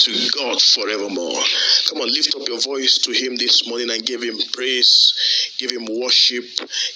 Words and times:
to 0.00 0.30
God 0.36 0.60
forevermore. 0.62 1.42
Come 1.88 2.00
on, 2.00 2.08
lift 2.08 2.34
up 2.34 2.48
your 2.48 2.60
voice 2.60 2.98
to 3.04 3.12
Him 3.12 3.36
this 3.36 3.68
morning 3.68 3.90
and 3.90 4.04
give 4.04 4.22
Him 4.22 4.38
praise, 4.52 5.12
give 5.58 5.70
Him 5.70 5.86
worship, 6.00 6.44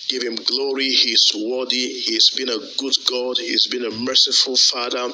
give 0.08 0.22
Him 0.22 0.36
glory. 0.36 0.88
He's 0.88 1.30
worthy. 1.34 2.00
He's 2.00 2.30
been 2.30 2.48
a 2.48 2.58
good 2.78 2.94
God. 3.10 3.36
He's 3.38 3.66
been 3.66 3.84
a 3.84 3.90
merciful 3.90 4.56
Father, 4.56 5.12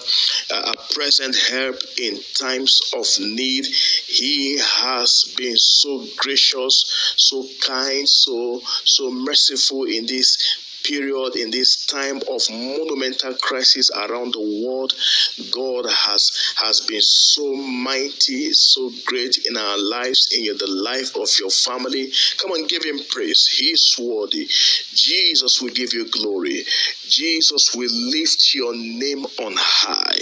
a 0.51 0.75
present 0.95 1.37
help 1.51 1.77
in 1.99 2.19
times 2.39 2.81
of 2.95 3.07
need. 3.19 3.67
He 3.67 4.59
has 4.59 5.25
been 5.37 5.57
so 5.57 6.07
gracious, 6.17 7.15
so 7.17 7.45
kind, 7.67 8.09
so 8.09 8.61
so 8.85 9.11
merciful 9.11 9.85
in 9.85 10.07
this 10.07 10.60
period, 10.85 11.37
in 11.37 11.51
this 11.51 11.87
time 11.87 12.17
of 12.31 12.43
monumental 12.51 13.35
crisis 13.35 13.91
around 13.91 14.35
the 14.35 14.65
world, 14.65 14.93
God 15.51 15.87
has 15.89 16.55
has 16.57 16.81
been 16.83 17.01
so 17.01 17.55
mighty, 17.55 18.53
so 18.53 18.91
great 19.07 19.39
in 19.47 19.57
our 19.57 19.79
lives, 19.79 20.29
in 20.33 20.45
the 20.57 20.71
life 20.71 21.17
of 21.17 21.29
your 21.39 21.51
family. 21.51 22.13
Come 22.39 22.53
on, 22.53 22.67
give 22.67 22.85
him 22.85 22.99
praise. 23.11 23.47
He's 23.47 23.97
worthy. 23.99 24.47
Jesus 24.95 25.61
will 25.61 25.73
give 25.73 25.93
you 25.93 26.07
glory. 26.11 26.65
Jesus 27.09 27.75
will 27.75 27.91
lift 27.91 28.55
your 28.55 28.75
name 28.75 29.25
on 29.39 29.55
high. 29.57 30.19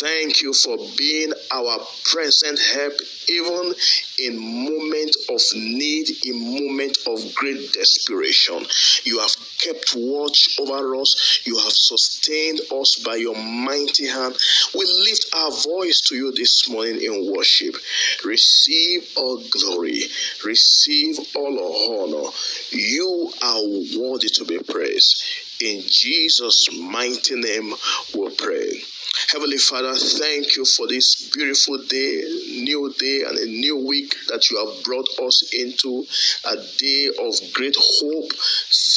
Thank 0.00 0.42
you 0.42 0.52
for 0.52 0.76
being 0.96 1.32
our 1.50 1.78
present 2.04 2.58
help, 2.74 2.94
even 3.28 3.74
in 4.18 4.38
moment 4.38 5.16
of 5.28 5.40
need, 5.54 6.08
in 6.24 6.68
moment 6.68 6.96
of 7.06 7.34
great 7.34 7.72
desperation. 7.72 8.64
You 9.04 9.20
have 9.20 9.34
kept 9.58 9.81
watch 9.96 10.56
over 10.60 10.96
us. 10.96 11.40
You 11.44 11.56
have 11.56 11.72
sustained 11.72 12.60
us 12.72 12.96
by 13.04 13.16
your 13.16 13.36
mighty 13.36 14.06
hand. 14.06 14.36
We 14.74 14.84
lift 14.84 15.26
our 15.34 15.50
voice 15.50 16.00
to 16.08 16.16
you 16.16 16.32
this 16.32 16.68
morning 16.68 17.00
in 17.02 17.32
worship. 17.34 17.76
Receive 18.24 19.08
all 19.16 19.42
glory, 19.50 20.02
receive 20.44 21.18
all 21.34 22.04
honor. 22.04 22.30
You 22.70 23.30
are 23.42 23.62
worthy 23.98 24.28
to 24.28 24.44
be 24.44 24.58
praised. 24.58 25.22
In 25.60 25.82
Jesus' 25.86 26.68
mighty 26.72 27.36
name, 27.36 27.74
we 28.14 28.34
pray. 28.34 28.82
Heavenly 29.32 29.58
Father, 29.58 29.94
thank 29.94 30.56
you 30.56 30.64
for 30.64 30.86
this 30.86 31.28
beautiful 31.34 31.76
day, 31.86 32.22
new 32.64 32.92
day, 32.98 33.22
and 33.26 33.36
a 33.36 33.44
new 33.44 33.76
week 33.86 34.14
that 34.28 34.50
you 34.50 34.56
have 34.56 34.84
brought 34.84 35.08
us 35.22 35.52
into, 35.52 36.04
a 36.44 36.56
day 36.78 37.10
of 37.20 37.34
great 37.52 37.76
hope. 37.78 38.32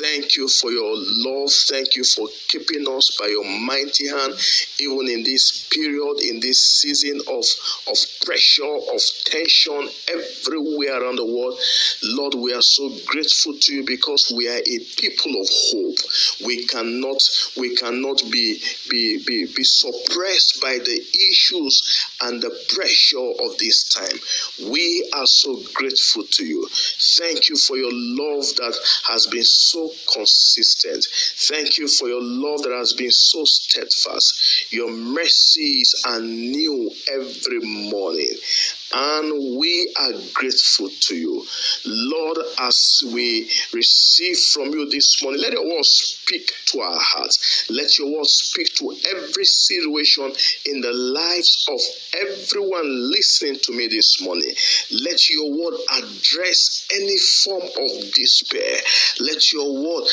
Thank 0.02 0.38
you 0.38 0.48
for 0.48 0.72
your 0.72 0.94
love. 0.96 1.52
Thank 1.68 1.98
you 1.98 2.06
for 2.06 2.28
keeping 2.48 2.86
us 2.88 3.18
by 3.20 3.28
your 3.28 3.44
mighty 3.44 4.08
hand, 4.08 4.34
even 4.80 5.10
in 5.10 5.24
this 5.24 5.68
period, 5.70 6.20
in 6.22 6.40
this 6.40 6.60
season 6.60 7.20
of, 7.28 7.44
of 7.88 7.98
pressure, 8.26 8.64
of 8.94 9.02
tension 9.26 9.90
everywhere 10.08 11.02
around 11.02 11.18
the 11.18 11.26
world. 11.26 11.60
Lord, 12.04 12.36
we 12.36 12.54
are 12.54 12.62
so 12.62 12.90
grateful 13.06 13.56
to 13.60 13.74
you 13.74 13.84
because 13.86 14.32
we 14.36 14.48
are 14.48 14.60
a 14.60 14.80
people 14.96 15.42
of 15.42 15.48
hope. 15.50 16.00
We 16.46 16.66
cannot, 16.68 17.20
we 17.58 17.76
cannot 17.76 18.22
be, 18.32 18.62
be, 18.90 19.24
be, 19.26 19.46
be 19.54 19.64
suppressed 20.06 20.62
by 20.62 20.78
the 20.78 21.06
issues 21.30 21.82
and 22.22 22.42
the 22.42 22.50
pressure 22.76 23.18
of 23.46 23.58
this 23.58 23.84
time. 23.90 24.72
We 24.72 25.10
are 25.14 25.26
so 25.26 25.62
grateful 25.74 26.24
to 26.24 26.46
you. 26.46 26.68
Thank 27.18 27.50
you 27.50 27.58
for 27.58 27.78
your 27.78 27.92
love 27.92 28.46
that 28.58 28.78
has 29.10 29.28
been 29.28 29.44
so 29.44 29.92
consistent. 30.12 31.06
Thank 31.48 31.78
you 31.78 31.88
for 31.88 32.08
your 32.08 32.22
love 32.22 32.64
that 32.64 32.76
has 32.78 32.94
been 32.94 33.12
so 33.12 33.44
steadfast. 33.46 34.72
Your 34.72 34.92
mercies 34.92 35.96
are 36.08 36.20
new 36.20 36.92
every 37.12 37.60
morning 37.60 38.36
and 38.94 39.58
we 39.58 39.94
are 40.00 40.14
grateful 40.34 40.90
to 40.90 41.16
you. 41.16 41.46
Lord, 41.86 42.38
as 42.60 43.02
we 43.14 43.50
receive 43.74 44.38
from 44.38 44.72
you 44.72 44.90
this 44.90 45.22
morning, 45.24 45.42
let 45.42 45.54
your 45.54 45.66
word 45.66 45.86
speak 45.86 46.52
to 46.68 46.82
our 46.82 47.00
hearts. 47.00 47.66
Let 47.70 47.98
your 47.98 48.16
word 48.16 48.26
speak 48.26 48.74
to 48.76 48.96
every 49.16 49.46
situation 49.46 50.34
in 50.66 50.82
the 50.82 50.94
lives 50.94 51.66
of 51.70 51.80
everyone 52.22 53.12
listening 53.12 53.60
to 53.64 53.74
me 53.74 53.88
this 53.88 54.22
morning. 54.22 54.54
Let 55.04 55.30
your 55.30 55.52
word 55.52 55.80
address 55.92 56.88
any 56.94 57.18
form 57.18 57.64
of 57.64 58.14
despair. 58.14 58.78
Let 59.20 59.52
your 59.52 59.74
word 59.74 60.08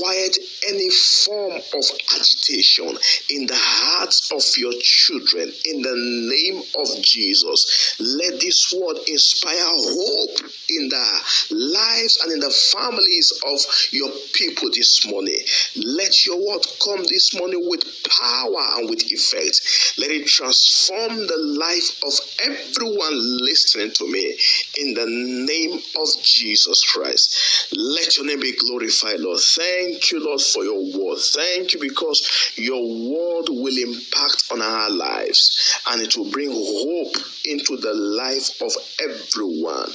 quiet 0.00 0.38
any 0.68 0.90
form 1.24 1.60
of 1.74 1.84
agitation 2.14 2.96
in 3.30 3.46
the 3.46 3.56
hearts 3.56 4.30
of 4.32 4.42
your 4.60 4.72
children 4.80 5.52
in 5.64 5.82
the 5.82 5.94
name 5.96 6.62
of 6.78 7.02
Jesus. 7.02 7.96
Let 8.18 8.40
this 8.40 8.74
word 8.74 8.98
inspire 9.06 9.70
hope 9.70 10.38
in 10.70 10.88
the 10.88 11.06
lives 11.54 12.18
and 12.22 12.32
in 12.32 12.40
the 12.40 12.50
families 12.72 13.32
of 13.46 13.60
your 13.92 14.10
people 14.32 14.70
this 14.72 15.06
morning. 15.06 15.38
Let 15.76 16.26
your 16.26 16.36
word 16.36 16.66
come 16.84 17.04
this 17.08 17.38
morning 17.38 17.62
with 17.68 17.84
power 18.08 18.78
and 18.78 18.90
with 18.90 19.04
effect. 19.12 19.94
Let 19.98 20.10
it 20.10 20.26
transform 20.26 21.26
the 21.26 21.38
life 21.58 22.02
of 22.02 22.14
everyone 22.42 23.38
listening 23.44 23.92
to 23.92 24.10
me 24.10 24.36
in 24.78 24.94
the 24.94 25.06
name 25.06 25.80
of 25.96 26.08
Jesus 26.22 26.82
Christ. 26.90 27.68
Let 27.76 28.16
your 28.16 28.26
name 28.26 28.40
be 28.40 28.56
glorified, 28.56 29.20
Lord. 29.20 29.40
Thank 29.40 30.10
you, 30.10 30.24
Lord, 30.24 30.40
for 30.40 30.64
your 30.64 30.80
word. 30.80 31.18
Thank 31.18 31.74
you 31.74 31.80
because 31.80 32.52
your 32.56 32.82
word 32.82 33.48
will 33.48 33.76
impact 33.76 34.44
on 34.50 34.62
our 34.62 34.90
lives 34.90 35.80
and 35.88 36.00
it 36.00 36.16
will 36.16 36.30
bring 36.30 36.50
hope 36.50 37.16
into 37.44 37.76
the 37.76 38.07
life 38.08 38.60
of 38.62 38.72
everyone. 39.00 39.90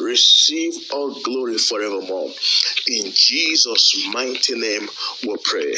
Receive 0.00 0.74
all 0.92 1.14
glory 1.22 1.58
forevermore. 1.58 2.30
In 2.88 3.12
Jesus' 3.14 4.08
mighty 4.12 4.54
name 4.54 4.88
we 5.26 5.36
pray. 5.44 5.74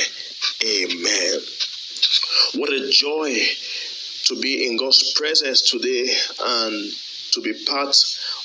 Amen. 0.65 1.41
What 2.57 2.73
a 2.73 2.89
joy 2.91 3.37
to 4.27 4.41
be 4.41 4.67
in 4.67 4.77
God's 4.77 5.13
presence 5.15 5.71
today 5.71 6.07
and 6.45 6.93
to 7.33 7.41
be 7.41 7.53
part 7.67 7.97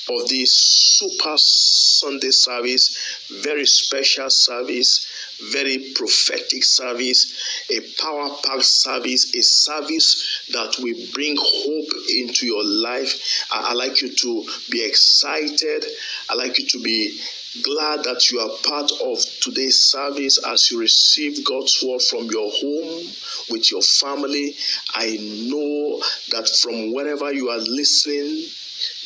of 0.10 0.28
this 0.28 0.52
super 0.52 1.36
Sunday 1.38 2.32
service, 2.32 3.26
very 3.44 3.66
special 3.66 4.30
service, 4.30 5.08
very 5.52 5.92
prophetic 5.96 6.64
service, 6.64 7.66
a 7.72 7.80
power 8.02 8.30
packed 8.44 8.66
service, 8.66 9.34
a 9.36 9.42
service 9.42 10.46
that 10.52 10.76
will 10.80 10.96
bring 11.14 11.36
hope 11.40 11.90
into 12.10 12.46
your 12.46 12.64
life. 12.64 13.46
I, 13.52 13.72
I 13.72 13.74
like 13.74 14.02
you 14.02 14.14
to 14.14 14.46
be 14.70 14.86
excited. 14.86 15.86
I 16.30 16.36
like 16.36 16.58
you 16.60 16.66
to 16.68 16.82
be 16.82 17.20
glad 17.64 18.04
that 18.04 18.30
you 18.32 18.40
are 18.40 18.50
part 18.64 18.92
of 19.04 19.20
today's 19.42 19.82
service 19.90 20.38
as 20.46 20.70
you 20.70 20.80
receive 20.80 21.44
God's 21.44 21.84
word 21.86 22.02
from 22.02 22.30
your 22.30 22.52
home 22.52 23.08
with 23.50 23.72
your 23.72 23.82
family. 23.82 24.56
I 24.94 25.18
know 25.20 26.00
that 26.32 26.50
from 26.62 26.94
wherever 26.94 27.34
you 27.34 27.50
are 27.50 27.58
listening, 27.58 28.46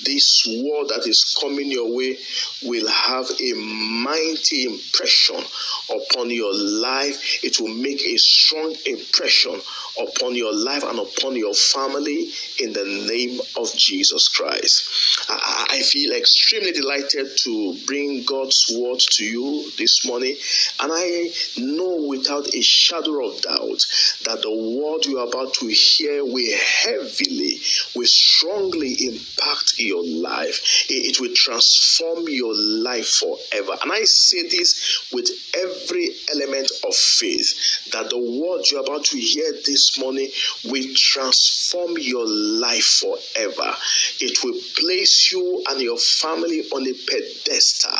this 0.04 0.46
word 0.48 0.90
that 0.90 1.08
is 1.08 1.24
coming 1.40 1.72
your 1.72 1.96
way 1.96 2.18
will 2.64 2.88
have 2.88 3.30
a 3.30 3.54
mighty 3.54 4.64
impression 4.64 5.42
upon 5.90 6.30
your 6.30 6.54
life. 6.54 7.44
It 7.44 7.60
will 7.60 7.74
make 7.74 8.02
a 8.02 8.18
strong 8.18 8.76
impression 8.86 9.60
upon 10.02 10.36
your 10.36 10.54
life 10.54 10.84
and 10.84 11.00
upon 11.00 11.36
your 11.36 11.54
family 11.54 12.30
in 12.60 12.74
the 12.74 12.86
name 13.08 13.40
of 13.58 13.74
Jesus 13.76 14.28
Christ. 14.30 15.30
I, 15.30 15.68
I 15.70 15.82
feel 15.82 16.14
extremely 16.14 16.72
delighted 16.72 17.38
to 17.44 17.78
bring 17.86 18.24
God's 18.24 18.66
word 18.76 19.00
to 19.00 19.26
you 19.26 19.72
this 19.78 20.06
morning, 20.06 20.36
and 20.80 20.92
I 20.94 21.30
know 21.58 22.08
without 22.08 22.54
a 22.54 22.62
shadow 22.62 23.28
of 23.28 23.42
doubt 23.42 23.80
that 24.26 24.42
the 24.42 24.52
word 24.52 25.06
you 25.06 25.20
are 25.20 25.28
about 25.28 25.54
to 25.56 25.68
hear 25.68 26.24
will 26.26 26.58
heavily, 26.58 27.60
will 27.96 28.06
strongly 28.06 28.96
impact 29.00 29.74
your 29.84 30.04
life. 30.06 30.86
It, 30.90 31.16
it 31.16 31.20
will 31.20 31.34
transform 31.36 32.26
your 32.28 32.54
life 32.56 33.08
forever. 33.08 33.78
And 33.82 33.92
I 33.92 34.04
say 34.04 34.44
this 34.44 35.10
with 35.14 35.30
every 35.56 36.10
element 36.32 36.72
of 36.88 36.96
faith 36.96 37.92
that 37.92 38.10
the 38.10 38.18
word 38.18 38.64
you're 38.72 38.82
about 38.82 39.06
to 39.06 39.18
hear 39.18 39.52
this 39.66 39.98
morning 40.00 40.30
will 40.66 40.88
transform 40.96 41.98
your 42.00 42.28
life 42.28 43.02
forever. 43.02 43.76
It 44.20 44.44
will 44.44 44.60
place 44.76 45.32
you 45.32 45.64
and 45.70 45.82
your 45.82 45.98
family 45.98 46.62
on 46.72 46.88
a 46.88 46.94
pedestal 46.94 47.92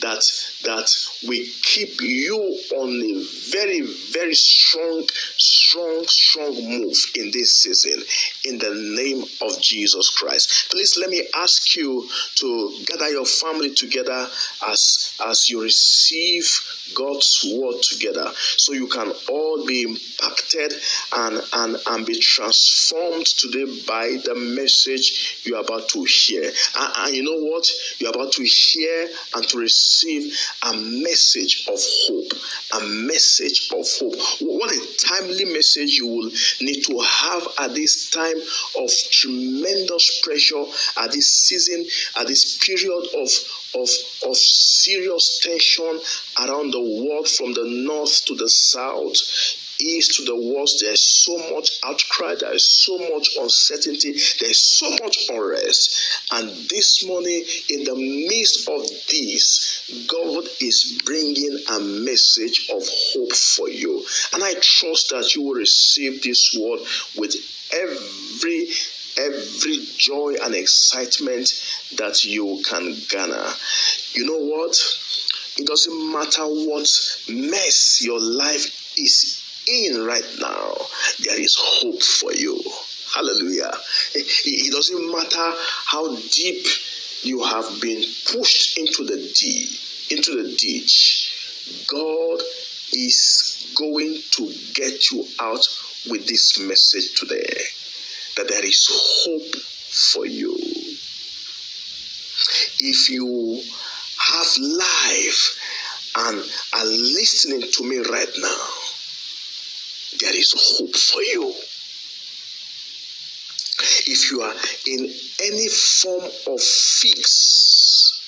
that 0.00 0.24
that 0.64 0.90
will 1.26 1.44
keep 1.62 2.00
you 2.00 2.36
on 2.76 2.88
a 2.88 3.24
very 3.50 3.82
very 4.12 4.34
strong 4.34 5.06
strong 5.36 6.04
strong 6.06 6.54
move 6.68 6.96
in 7.14 7.30
this 7.30 7.62
season 7.62 8.02
in 8.44 8.58
the 8.58 8.74
name 8.96 9.22
of 9.42 9.60
Jesus 9.60 10.10
Christ. 10.10 10.68
Please 10.70 10.98
let 10.98 11.10
me 11.10 11.17
ask 11.34 11.76
you 11.76 12.08
to 12.36 12.78
gather 12.86 13.08
your 13.10 13.26
family 13.26 13.74
together 13.74 14.28
as, 14.68 15.12
as 15.26 15.48
you 15.48 15.62
receive 15.62 16.44
God's 16.94 17.44
word 17.54 17.82
together 17.82 18.30
so 18.56 18.72
you 18.72 18.86
can 18.86 19.12
all 19.28 19.66
be 19.66 19.82
impacted 19.82 20.72
and, 21.14 21.40
and, 21.52 21.76
and 21.86 22.06
be 22.06 22.18
transformed 22.18 23.26
today 23.26 23.64
by 23.86 24.16
the 24.24 24.34
message 24.34 25.42
you're 25.44 25.60
about 25.60 25.88
to 25.90 26.04
hear. 26.04 26.44
And, 26.44 26.92
and 26.96 27.16
you 27.16 27.22
know 27.22 27.38
what? 27.50 27.66
You're 27.98 28.10
about 28.10 28.32
to 28.32 28.44
hear 28.44 29.08
and 29.34 29.48
to 29.48 29.58
receive 29.58 30.34
a 30.62 30.72
message 30.74 31.66
of 31.68 31.78
hope. 31.78 32.32
A 32.82 32.86
message 32.86 33.68
of 33.72 33.86
hope. 33.98 34.16
What 34.40 34.72
a 34.72 34.96
timely 35.06 35.44
message 35.46 35.96
you 35.98 36.06
will 36.06 36.30
need 36.60 36.82
to 36.84 36.98
have 36.98 37.48
at 37.58 37.74
this 37.74 38.10
time 38.10 38.36
of 38.78 38.90
tremendous 39.10 40.20
pressure, 40.22 40.64
at 41.00 41.07
this 41.12 41.46
season, 41.46 41.86
at 42.16 42.26
this 42.26 42.58
period 42.58 43.06
of, 43.14 43.30
of, 43.74 43.88
of 44.26 44.36
serious 44.36 45.40
tension 45.42 46.00
around 46.40 46.72
the 46.72 46.80
world 46.80 47.28
from 47.28 47.52
the 47.52 47.64
north 47.64 48.24
to 48.26 48.34
the 48.34 48.48
south 48.48 49.16
east 49.80 50.16
to 50.16 50.24
the 50.24 50.34
west, 50.34 50.78
there's 50.80 51.24
so 51.24 51.38
much 51.54 51.70
outcry, 51.84 52.34
there 52.38 52.54
is 52.54 52.66
so 52.84 52.98
much 52.98 53.36
uncertainty, 53.40 54.12
there's 54.40 54.78
so 54.78 54.90
much 55.02 55.28
unrest. 55.30 55.90
And 56.32 56.48
this 56.68 57.06
morning, 57.06 57.44
in 57.70 57.84
the 57.84 57.94
midst 57.94 58.68
of 58.68 58.82
this, 59.08 60.06
God 60.06 60.44
is 60.60 61.00
bringing 61.04 61.58
a 61.70 61.80
message 61.80 62.70
of 62.72 62.82
hope 63.12 63.32
for 63.32 63.68
you. 63.68 64.04
And 64.32 64.42
I 64.42 64.54
trust 64.54 65.10
that 65.10 65.34
you 65.34 65.42
will 65.42 65.54
receive 65.54 66.22
this 66.22 66.56
word 66.58 66.80
with 67.16 67.34
every 67.72 68.68
every 69.18 69.84
joy 69.96 70.34
and 70.42 70.54
excitement 70.54 71.50
that 71.96 72.24
you 72.24 72.62
can 72.68 72.96
garner. 73.10 73.50
You 74.12 74.26
know 74.26 74.38
what? 74.38 74.76
It 75.58 75.66
doesn't 75.66 76.12
matter 76.12 76.44
what 76.44 76.88
mess 77.28 78.00
your 78.02 78.20
life 78.20 78.94
is 78.96 79.42
in 79.68 80.04
right 80.04 80.36
now, 80.40 80.76
there 81.24 81.40
is 81.40 81.56
hope 81.58 82.02
for 82.02 82.32
you. 82.32 82.58
Hallelujah. 83.14 83.72
It, 84.14 84.72
doesn't 84.72 85.12
matter 85.12 85.52
how 85.86 86.14
deep 86.16 86.66
you 87.22 87.42
have 87.44 87.80
been 87.80 88.02
pushed 88.32 88.78
into 88.78 89.04
the 89.04 89.16
deep, 89.34 89.70
into 90.10 90.42
the 90.42 90.56
ditch. 90.56 91.84
God 91.88 92.40
is 92.92 93.72
going 93.76 94.18
to 94.36 94.52
get 94.74 95.10
you 95.10 95.26
out 95.40 95.66
with 96.08 96.26
this 96.26 96.58
message 96.60 97.18
today 97.18 97.64
that 98.38 98.46
there 98.46 98.64
is 98.64 98.86
hope 99.24 99.56
for 100.14 100.24
you. 100.24 100.54
If 102.78 103.10
you 103.10 103.60
have 104.30 104.46
life 104.58 105.58
and 106.18 106.38
are 106.74 106.84
listening 106.86 107.62
to 107.62 107.82
me 107.82 107.98
right 107.98 108.32
now, 108.38 108.66
there 110.20 110.36
is 110.36 110.54
hope 110.56 110.94
for 110.94 111.20
you. 111.20 111.52
If 114.06 114.30
you 114.30 114.40
are 114.42 114.54
in 114.86 115.10
any 115.42 115.68
form 115.68 116.30
of 116.54 116.60
fix, 116.62 118.22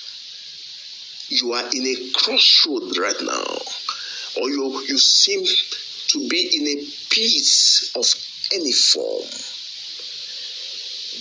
you 1.29 1.53
are 1.53 1.69
in 1.73 1.87
a 1.87 2.11
crossroad 2.15 2.99
right 2.99 3.21
now, 3.23 3.47
or 4.43 4.51
you, 4.51 4.85
you 4.89 4.99
seem 4.99 5.45
to 6.09 6.29
be 6.29 6.51
in 6.53 6.67
a 6.67 6.85
pit 7.11 7.47
of 7.95 8.07
any 8.53 8.73
form. 8.73 9.60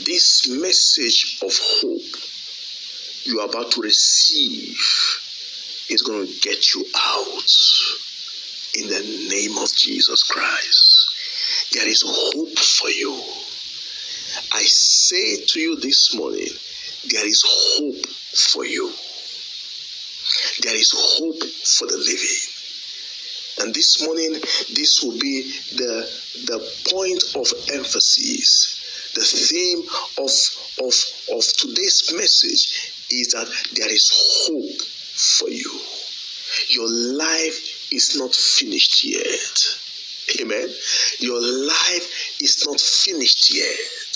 This 0.05 0.47
message 0.47 1.39
of 1.43 1.51
hope 1.59 2.21
you 3.25 3.41
are 3.41 3.49
about 3.49 3.71
to 3.71 3.81
receive 3.81 4.79
is 5.89 6.01
going 6.03 6.25
to 6.25 6.33
get 6.39 6.73
you 6.73 6.85
out 6.95 7.51
in 8.75 8.87
the 8.87 9.27
name 9.29 9.57
of 9.57 9.75
Jesus 9.75 10.23
Christ. 10.23 11.73
There 11.73 11.87
is 11.87 12.03
hope 12.05 12.57
for 12.57 12.89
you. 12.89 13.11
I 14.53 14.63
say 14.63 15.43
to 15.45 15.59
you 15.59 15.75
this 15.75 16.15
morning, 16.15 16.47
there 17.11 17.27
is 17.27 17.43
hope 17.45 18.05
for 18.51 18.65
you. 18.65 18.91
There 20.61 20.75
is 20.75 20.93
hope 20.95 21.43
for 21.43 21.87
the 21.87 21.97
living. 21.97 22.59
And 23.61 23.75
this 23.75 24.01
morning, 24.05 24.33
this 24.73 25.01
will 25.03 25.19
be 25.19 25.51
the, 25.75 26.09
the 26.45 26.59
point 26.89 27.23
of 27.35 27.51
emphasis. 27.73 28.78
The 29.15 29.21
theme 29.21 29.81
of, 30.17 30.31
of, 30.85 30.93
of 31.37 31.43
today's 31.57 32.13
message 32.15 33.05
is 33.11 33.27
that 33.33 33.47
there 33.75 33.91
is 33.91 34.09
hope 34.45 34.81
for 35.37 35.49
you. 35.49 35.79
Your 36.69 36.89
life 36.89 37.91
is 37.91 38.15
not 38.17 38.33
finished 38.35 39.03
yet. 39.03 40.41
Amen. 40.41 40.69
Your 41.19 41.41
life 41.41 42.37
is 42.41 42.65
not 42.67 42.79
finished 42.79 43.53
yet. 43.53 44.15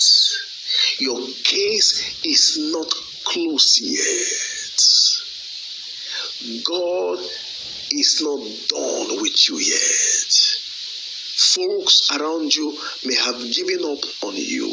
Your 0.98 1.20
case 1.42 2.20
is 2.24 2.58
not 2.72 2.90
closed 3.24 3.80
yet. 3.80 4.64
God 6.64 7.18
is 7.90 8.20
not 8.22 8.40
done 8.68 9.22
with 9.22 9.48
you 9.48 9.58
yet. 9.58 10.43
Folks 11.52 12.10
around 12.12 12.54
you 12.54 12.76
may 13.04 13.14
have 13.14 13.38
given 13.52 13.84
up 13.84 14.02
on 14.22 14.34
you. 14.34 14.68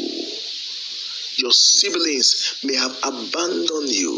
Your 1.36 1.52
siblings 1.52 2.60
may 2.64 2.76
have 2.76 2.96
abandoned 3.04 3.90
you 3.90 4.16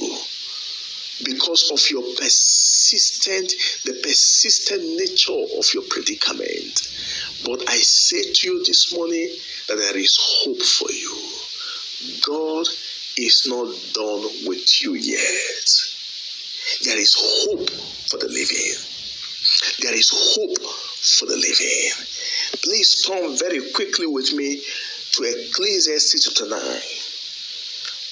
because 1.24 1.70
of 1.72 1.90
your 1.90 2.02
persistent, 2.16 3.52
the 3.84 4.00
persistent 4.02 4.82
nature 4.82 5.58
of 5.58 5.66
your 5.74 5.84
predicament. 5.88 6.88
But 7.44 7.68
I 7.68 7.76
say 7.76 8.32
to 8.32 8.48
you 8.48 8.64
this 8.64 8.94
morning 8.96 9.30
that 9.68 9.76
there 9.76 9.96
is 9.96 10.16
hope 10.20 10.62
for 10.62 10.90
you. 10.90 11.14
God 12.26 12.66
is 13.16 13.46
not 13.48 13.66
done 13.94 14.48
with 14.48 14.82
you 14.82 14.94
yet. 14.94 15.68
There 16.84 16.98
is 16.98 17.14
hope 17.16 17.70
for 18.08 18.18
the 18.18 18.28
living. 18.28 18.93
There 19.80 19.94
is 19.94 20.10
hope 20.12 20.58
for 20.58 21.26
the 21.26 21.36
living. 21.36 21.90
Please 22.62 23.02
turn 23.02 23.36
very 23.36 23.70
quickly 23.72 24.06
with 24.06 24.32
me 24.32 24.62
to 25.12 25.24
Ecclesiastes 25.24 26.24
chapter 26.24 26.48
9. 26.48 26.60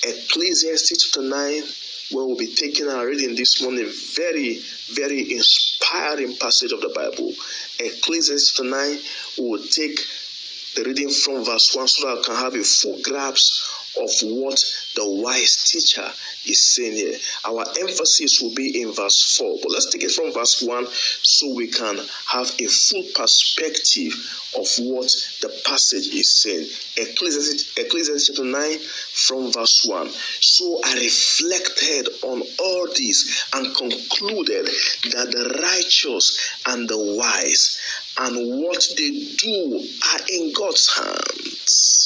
Ecclesiastes 0.04 1.04
chapter 1.04 1.28
9 1.28 1.62
where 2.10 2.26
we'll 2.26 2.36
be 2.36 2.54
taking 2.54 2.88
our 2.88 3.06
reading 3.06 3.34
this 3.34 3.62
morning. 3.62 3.90
Very, 4.14 4.60
very 4.92 5.32
inspiring 5.32 6.36
passage 6.36 6.72
of 6.72 6.80
the 6.80 6.90
Bible. 6.94 7.32
Ecclesiastes 7.78 8.52
chapter 8.52 8.70
9, 8.70 8.98
we 9.38 9.48
will 9.48 9.62
take 9.62 9.98
the 10.74 10.84
reading 10.84 11.10
from 11.10 11.44
verse 11.44 11.74
1 11.74 11.88
so 11.88 12.06
that 12.06 12.18
I 12.18 12.22
can 12.22 12.34
have 12.36 12.54
a 12.54 12.64
full 12.64 13.00
grasp 13.02 13.81
of 13.98 14.10
what 14.22 14.58
the 14.94 15.06
wise 15.22 15.56
teacher 15.64 16.08
is 16.46 16.74
saying 16.74 16.94
here. 16.94 17.18
Our 17.44 17.64
emphasis 17.80 18.40
will 18.40 18.54
be 18.54 18.82
in 18.82 18.92
verse 18.92 19.36
4, 19.38 19.58
but 19.62 19.72
let's 19.72 19.90
take 19.90 20.04
it 20.04 20.10
from 20.10 20.32
verse 20.32 20.62
1 20.62 20.86
so 21.22 21.54
we 21.54 21.68
can 21.68 21.98
have 22.28 22.50
a 22.58 22.66
full 22.66 23.04
perspective 23.14 24.12
of 24.56 24.66
what 24.80 25.10
the 25.40 25.48
passage 25.64 26.08
is 26.08 26.42
saying. 26.42 26.66
Ecclesiastes, 26.96 27.78
Ecclesiastes 27.78 28.26
chapter 28.26 28.44
9 28.44 28.78
from 28.78 29.52
verse 29.52 29.84
1. 29.84 30.10
So 30.40 30.80
I 30.84 30.94
reflected 30.94 32.08
on 32.22 32.42
all 32.58 32.86
this 32.88 33.44
and 33.54 33.74
concluded 33.74 34.66
that 34.66 35.30
the 35.30 35.58
righteous 35.62 36.38
and 36.66 36.88
the 36.88 36.98
wise 36.98 37.78
and 38.18 38.62
what 38.62 38.84
they 38.96 39.10
do 39.36 39.86
are 40.12 40.20
in 40.28 40.52
God's 40.52 40.88
hands. 40.96 42.01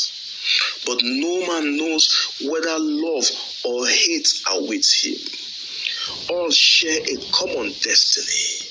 But 0.87 1.01
no 1.03 1.47
man 1.47 1.77
knows 1.77 2.09
whether 2.49 2.79
love 2.79 3.29
or 3.65 3.87
hate 3.87 4.29
awaits 4.53 5.05
him. 5.05 5.19
All 6.31 6.51
share 6.51 7.01
a 7.01 7.17
common 7.33 7.73
destiny 7.83 8.67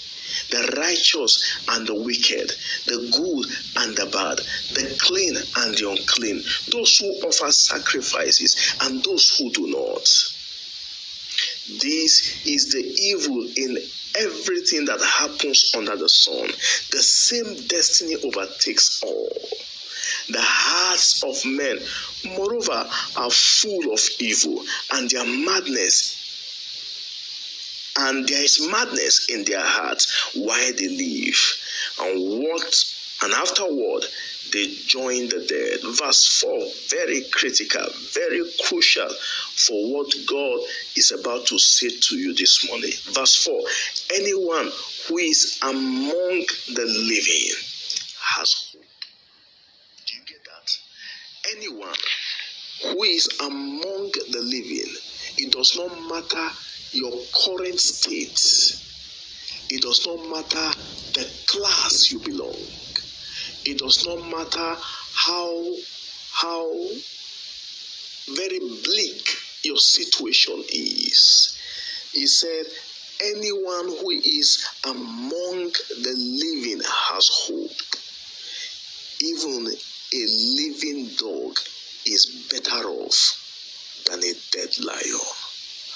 the 0.49 0.73
righteous 0.77 1.61
and 1.69 1.87
the 1.87 1.95
wicked, 1.95 2.51
the 2.85 2.97
good 3.11 3.83
and 3.83 3.95
the 3.97 4.05
bad, 4.05 4.37
the 4.73 4.95
clean 5.01 5.35
and 5.57 5.75
the 5.77 5.89
unclean, 5.89 6.43
those 6.71 6.97
who 6.97 7.07
offer 7.27 7.51
sacrifices 7.51 8.75
and 8.81 9.03
those 9.03 9.37
who 9.37 9.49
do 9.51 9.67
not. 9.67 10.03
This 11.81 12.45
is 12.45 12.71
the 12.71 12.83
evil 12.83 13.47
in 13.55 13.77
everything 14.17 14.85
that 14.85 15.01
happens 15.01 15.71
under 15.75 15.95
the 15.95 16.09
sun. 16.09 16.47
The 16.91 17.01
same 17.01 17.67
destiny 17.67 18.15
overtakes 18.23 19.01
all. 19.03 19.29
The 20.29 20.41
hearts 20.41 21.23
of 21.23 21.45
men, 21.45 21.79
moreover, 22.37 22.89
are 23.17 23.31
full 23.31 23.93
of 23.93 24.01
evil, 24.19 24.63
and 24.91 25.09
their 25.09 25.25
madness 25.25 26.21
and 27.97 28.27
there 28.27 28.43
is 28.43 28.67
madness 28.69 29.27
in 29.29 29.45
their 29.45 29.63
hearts 29.63 30.35
while 30.35 30.73
they 30.73 30.89
live. 30.89 31.37
And 32.01 32.43
what 32.43 32.83
and 33.23 33.33
afterward 33.33 34.05
they 34.51 34.67
join 34.85 35.29
the 35.29 35.45
dead. 35.47 35.79
Verse 35.95 36.39
4, 36.41 36.67
very 36.89 37.23
critical, 37.31 37.85
very 38.13 38.41
crucial 38.65 39.09
for 39.09 39.93
what 39.93 40.13
God 40.27 40.59
is 40.95 41.11
about 41.11 41.47
to 41.47 41.57
say 41.59 41.89
to 41.89 42.15
you 42.17 42.33
this 42.33 42.67
morning. 42.67 42.91
Verse 43.11 43.35
4 43.43 43.61
Anyone 44.15 44.69
who 45.07 45.17
is 45.17 45.59
among 45.63 46.45
the 46.73 46.85
living 46.85 47.49
has 48.21 48.71
hope. 48.71 48.83
Do 50.05 50.15
you 50.17 50.23
get 50.25 50.43
that? 50.43 50.77
Anyone 51.51 51.95
who 52.83 53.03
is 53.03 53.27
among 53.41 54.11
the 54.31 54.41
living, 54.41 54.93
it 55.37 55.51
does 55.51 55.75
not 55.77 55.91
matter 56.09 56.49
your 56.91 57.13
current 57.45 57.79
state, 57.79 58.39
it 59.69 59.81
does 59.81 60.05
not 60.05 60.29
matter 60.29 60.79
the 61.13 61.29
class 61.47 62.11
you 62.11 62.19
belong 62.19 62.55
it 63.65 63.79
does 63.79 64.05
not 64.05 64.29
matter 64.29 64.75
how 65.13 65.75
how 66.33 66.71
very 68.27 68.59
bleak 68.59 69.27
your 69.63 69.77
situation 69.77 70.63
is. 70.69 71.57
He 72.13 72.27
said, 72.27 72.65
anyone 73.21 73.87
who 73.87 74.11
is 74.11 74.67
among 74.85 75.71
the 75.89 76.13
living 76.15 76.81
has 76.83 77.29
hope. 77.31 77.71
Even 79.21 79.71
a 80.13 80.25
living 80.57 81.09
dog 81.17 81.57
is 82.05 82.47
better 82.51 82.87
off 82.87 83.41
than 84.09 84.19
a 84.19 84.33
dead 84.51 84.77
lion. 84.79 85.19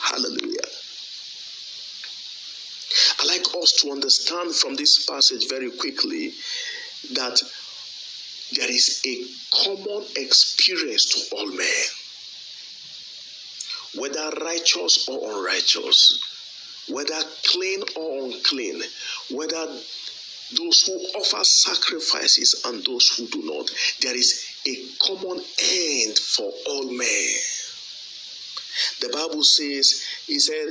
Hallelujah. 0.02 0.70
I 3.20 3.26
like 3.28 3.46
us 3.62 3.74
to 3.82 3.92
understand 3.92 4.56
from 4.56 4.76
this 4.76 5.06
passage 5.06 5.48
very 5.48 5.70
quickly 5.72 6.34
that 7.14 7.42
there 8.56 8.70
is 8.70 9.02
a 9.06 9.26
common 9.64 10.06
experience 10.16 11.06
to 11.14 11.36
all 11.36 11.46
men, 11.48 11.84
whether 13.96 14.30
righteous 14.44 15.08
or 15.08 15.32
unrighteous, 15.32 16.20
whether 16.90 17.20
clean 17.46 17.84
or 17.96 18.26
unclean, 18.26 18.82
whether 19.32 19.68
those 20.58 20.84
who 20.86 20.94
offer 21.20 21.44
sacrifices 21.44 22.64
and 22.66 22.84
those 22.86 23.10
who 23.10 23.28
do 23.28 23.42
not. 23.44 23.70
There 24.02 24.16
is 24.16 24.46
a 24.68 24.76
common 25.00 25.44
end 25.62 26.18
for 26.18 26.52
all 26.68 26.92
men. 26.92 27.30
The 29.02 29.10
Bible 29.10 29.44
says, 29.44 30.06
He 30.26 30.40
said, 30.40 30.68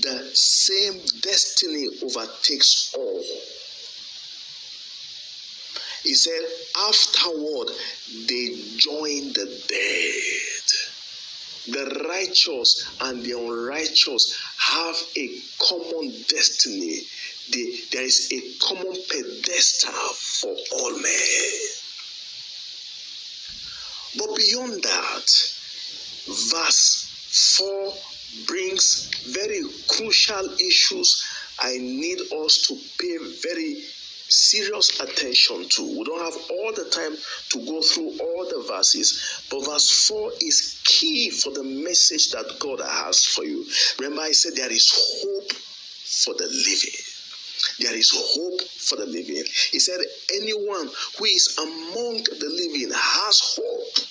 the 0.00 0.30
same 0.34 1.00
destiny 1.20 1.88
overtakes 2.02 2.94
all. 2.96 3.24
He 6.04 6.14
said, 6.14 6.42
afterward, 6.88 7.68
they 8.26 8.56
joined 8.76 9.34
the 9.34 9.62
dead. 9.68 10.57
The 11.70 12.04
righteous 12.08 12.86
and 13.00 13.22
the 13.22 13.32
unrighteous 13.32 14.36
have 14.58 14.96
a 15.16 15.40
common 15.58 16.10
destiny. 16.28 17.00
The, 17.50 17.80
there 17.92 18.04
is 18.04 18.32
a 18.32 18.58
common 18.64 18.96
pedestal 19.08 19.92
for 19.92 20.56
all 20.72 20.98
men. 20.98 21.50
But 24.16 24.36
beyond 24.36 24.82
that, 24.82 25.26
verse 26.26 27.08
4 27.58 27.92
brings 28.46 29.10
very 29.28 29.62
crucial 29.88 30.54
issues 30.58 31.24
I 31.60 31.76
need 31.78 32.20
us 32.20 32.66
to 32.68 32.76
pay 32.98 33.18
very 33.42 33.84
serious 34.28 35.00
attention 35.00 35.68
to. 35.68 35.82
We 35.98 36.04
don't 36.04 36.24
have 36.24 36.50
all 36.50 36.72
the 36.72 36.88
time 36.90 37.16
to 37.50 37.58
go 37.66 37.80
through 37.82 38.18
all 38.20 38.46
the 38.48 38.64
verses, 38.68 39.42
but 39.50 39.64
verse 39.64 40.06
4 40.08 40.32
is 40.40 40.80
key 40.84 41.30
for 41.30 41.50
the 41.50 41.64
message 41.64 42.30
that 42.30 42.58
God 42.58 42.80
has 42.80 43.24
for 43.24 43.44
you. 43.44 43.64
Remember, 43.98 44.22
I 44.22 44.32
said 44.32 44.52
there 44.56 44.72
is 44.72 44.90
hope 45.22 45.52
for 45.52 46.34
the 46.34 46.46
living. 46.46 46.98
There 47.80 47.94
is 47.94 48.10
hope 48.14 48.62
for 48.62 48.96
the 48.96 49.06
living. 49.06 49.44
He 49.70 49.78
said, 49.78 50.00
Anyone 50.34 50.90
who 51.18 51.24
is 51.24 51.56
among 51.58 52.22
the 52.24 52.48
living 52.48 52.90
has 52.94 53.56
hope. 53.56 54.06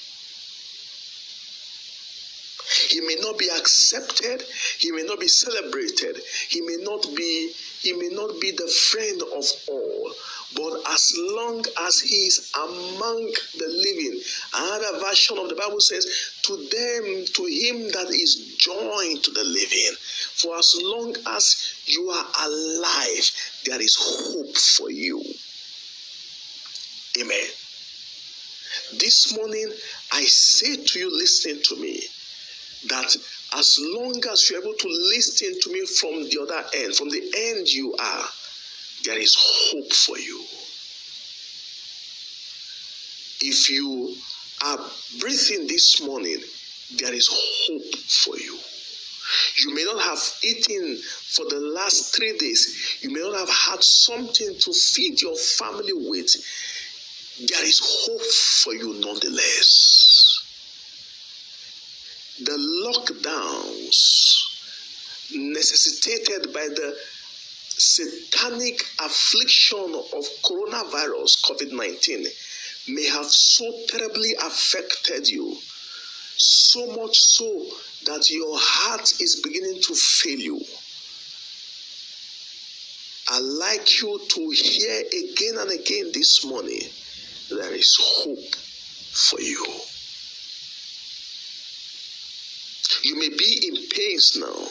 He 2.87 3.01
may 3.01 3.15
not 3.19 3.37
be 3.37 3.49
accepted, 3.49 4.43
he 4.79 4.91
may 4.91 5.03
not 5.03 5.19
be 5.19 5.27
celebrated, 5.27 6.21
he 6.49 6.61
may 6.61 6.77
not 6.79 7.05
be 7.15 7.51
he 7.81 7.93
may 7.93 8.09
not 8.09 8.41
be 8.41 8.51
the 8.51 8.67
friend 8.67 9.21
of 9.21 9.45
all, 9.67 10.13
but 10.55 10.81
as 10.91 11.13
long 11.15 11.63
as 11.85 11.99
he 11.99 12.15
is 12.25 12.51
among 12.55 13.31
the 13.57 13.67
living. 13.67 14.19
Another 14.53 14.99
version 14.99 15.37
of 15.37 15.49
the 15.49 15.55
Bible 15.55 15.79
says, 15.79 16.05
To 16.43 16.57
them, 16.57 17.25
to 17.33 17.45
him 17.45 17.89
that 17.91 18.09
is 18.09 18.55
joined 18.57 19.23
to 19.23 19.31
the 19.31 19.43
living. 19.43 19.95
For 20.35 20.57
as 20.57 20.75
long 20.81 21.15
as 21.27 21.55
you 21.85 22.09
are 22.09 22.27
alive, 22.47 23.31
there 23.65 23.81
is 23.81 23.95
hope 23.99 24.57
for 24.57 24.89
you. 24.89 25.23
Amen. 27.21 27.47
This 28.99 29.35
morning, 29.35 29.71
I 30.11 30.23
say 30.25 30.77
to 30.83 30.99
you, 30.99 31.15
listening 31.15 31.61
to 31.65 31.75
me, 31.75 32.01
that 32.85 33.15
as 33.55 33.79
long 33.81 34.21
as 34.31 34.49
you're 34.49 34.61
able 34.61 34.73
to 34.73 34.87
listen 34.87 35.59
to 35.61 35.71
me 35.71 35.85
from 35.85 36.23
the 36.29 36.39
other 36.41 36.63
end, 36.75 36.95
from 36.95 37.09
the 37.09 37.21
end 37.35 37.67
you 37.67 37.93
are, 37.99 38.25
there 39.05 39.19
is 39.19 39.35
hope 39.37 39.93
for 39.93 40.17
you. 40.17 40.43
If 43.41 43.69
you 43.69 44.15
are 44.65 44.79
breathing 45.19 45.67
this 45.67 46.01
morning, 46.01 46.39
there 46.97 47.13
is 47.13 47.29
hope 47.31 47.95
for 47.95 48.37
you. 48.37 48.57
You 49.59 49.75
may 49.75 49.83
not 49.83 50.01
have 50.03 50.19
eaten 50.43 50.97
for 50.97 51.45
the 51.49 51.59
last 51.59 52.15
three 52.15 52.37
days. 52.37 52.97
You 53.01 53.11
may 53.11 53.19
not 53.19 53.35
have 53.35 53.49
had 53.49 53.83
something 53.83 54.55
to 54.57 54.73
feed 54.73 55.21
your 55.21 55.35
family 55.35 55.93
with. 55.93 56.33
There 57.39 57.65
is 57.65 57.79
hope 57.83 58.21
for 58.63 58.73
you 58.73 58.93
nonetheless 58.99 60.06
the 62.39 62.57
lockdowns 62.85 63.97
necessitated 65.33 66.53
by 66.53 66.67
the 66.67 66.97
satanic 67.69 68.81
affliction 68.99 69.93
of 69.93 70.23
coronavirus 70.43 71.41
COVID 71.45 71.71
19 71.71 72.25
may 72.89 73.05
have 73.07 73.25
so 73.25 73.65
terribly 73.89 74.33
affected 74.35 75.27
you, 75.27 75.57
so 76.37 76.87
much 76.95 77.17
so 77.17 77.65
that 78.05 78.29
your 78.29 78.57
heart 78.59 79.19
is 79.19 79.41
beginning 79.43 79.81
to 79.81 79.93
fail 79.95 80.39
you. 80.39 80.61
I'd 83.29 83.39
like 83.39 84.01
you 84.01 84.21
to 84.25 84.49
hear 84.51 85.01
again 85.01 85.57
and 85.59 85.71
again 85.71 86.11
this 86.13 86.45
morning 86.45 86.81
there 87.49 87.73
is 87.73 87.97
hope 87.99 88.55
for 89.11 89.41
you. 89.41 89.65
You 93.07 93.15
may 93.15 93.29
be 93.29 93.69
in 93.69 93.75
pains 93.87 94.35
now, 94.37 94.67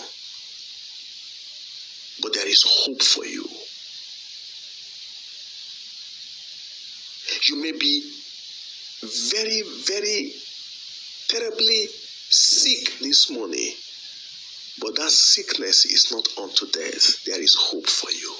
but 2.21 2.35
there 2.35 2.47
is 2.47 2.63
hope 2.69 3.03
for 3.03 3.25
you. 3.25 3.49
You 7.49 7.63
may 7.63 7.73
be 7.73 8.13
very, 9.33 9.63
very 9.87 10.35
terribly 11.29 11.87
sick 12.29 12.99
this 13.01 13.31
morning, 13.31 13.73
but 14.83 14.97
that 14.97 15.11
sickness 15.13 15.87
is 15.87 16.13
not 16.13 16.29
unto 16.37 16.67
death. 16.71 17.25
There 17.25 17.41
is 17.41 17.57
hope 17.59 17.87
for 17.87 18.11
you. 18.11 18.35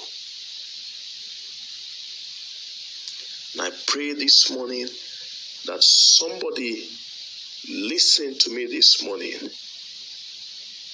And 3.53 3.73
I 3.73 3.75
pray 3.87 4.13
this 4.13 4.51
morning 4.51 4.87
that 5.65 5.81
somebody 5.81 6.87
listen 7.67 8.37
to 8.37 8.51
me 8.51 8.67
this 8.67 9.01
morning 9.03 9.49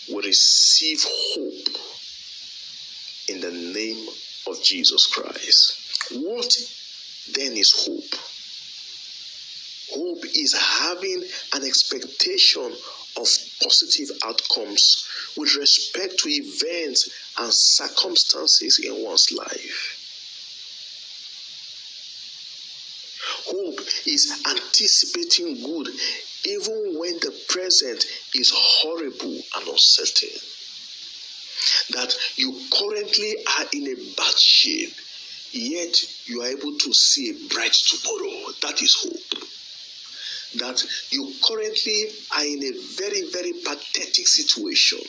will 0.10 0.22
receive 0.22 1.04
hope 1.04 1.78
in 3.30 3.40
the 3.40 3.52
name 3.52 4.08
of 4.48 4.62
Jesus 4.62 5.08
Christ. 5.08 6.12
What 6.12 6.54
then 7.34 7.54
is 7.54 7.72
hope? 7.76 8.20
Hope 9.92 10.26
is 10.26 10.54
having 10.54 11.24
an 11.54 11.64
expectation 11.64 12.74
of 13.16 13.28
positive 13.62 14.10
outcomes 14.26 15.08
with 15.38 15.56
respect 15.56 16.18
to 16.20 16.30
events 16.30 17.10
and 17.38 17.54
circumstances 17.54 18.80
in 18.84 19.04
one's 19.04 19.32
life. 19.32 20.00
Hope 23.46 23.73
is 24.06 24.42
anticipating 24.50 25.64
good 25.64 25.90
even 26.46 26.96
when 26.98 27.14
the 27.20 27.34
present 27.48 28.06
is 28.36 28.52
horrible 28.54 29.34
and 29.56 29.68
uncertain. 29.68 30.40
That 31.92 32.16
you 32.36 32.60
currently 32.74 33.36
are 33.60 33.66
in 33.74 33.88
a 33.88 33.96
bad 34.18 34.38
shape, 34.38 34.94
yet 35.52 35.98
you 36.26 36.42
are 36.42 36.48
able 36.48 36.78
to 36.78 36.94
see 36.94 37.30
a 37.30 37.54
bright 37.54 37.74
tomorrow. 37.74 38.52
That 38.62 38.82
is 38.82 38.96
hope. 39.00 39.44
That 40.56 40.84
you 41.10 41.34
currently 41.48 42.06
are 42.36 42.46
in 42.46 42.64
a 42.64 42.72
very, 42.96 43.30
very 43.32 43.54
pathetic 43.54 44.28
situation, 44.28 45.00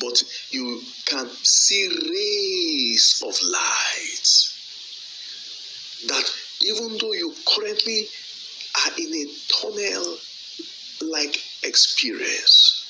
but 0.00 0.22
you 0.50 0.82
can 1.06 1.28
see 1.42 1.88
rays 1.88 3.22
of 3.26 3.36
light. 3.42 4.28
That 6.06 6.32
even 6.62 6.98
though 6.98 7.12
you 7.12 7.34
currently 7.46 8.06
are 8.86 8.92
in 8.98 9.14
a 9.14 9.26
tunnel 9.60 10.18
like 11.02 11.42
experience, 11.62 12.84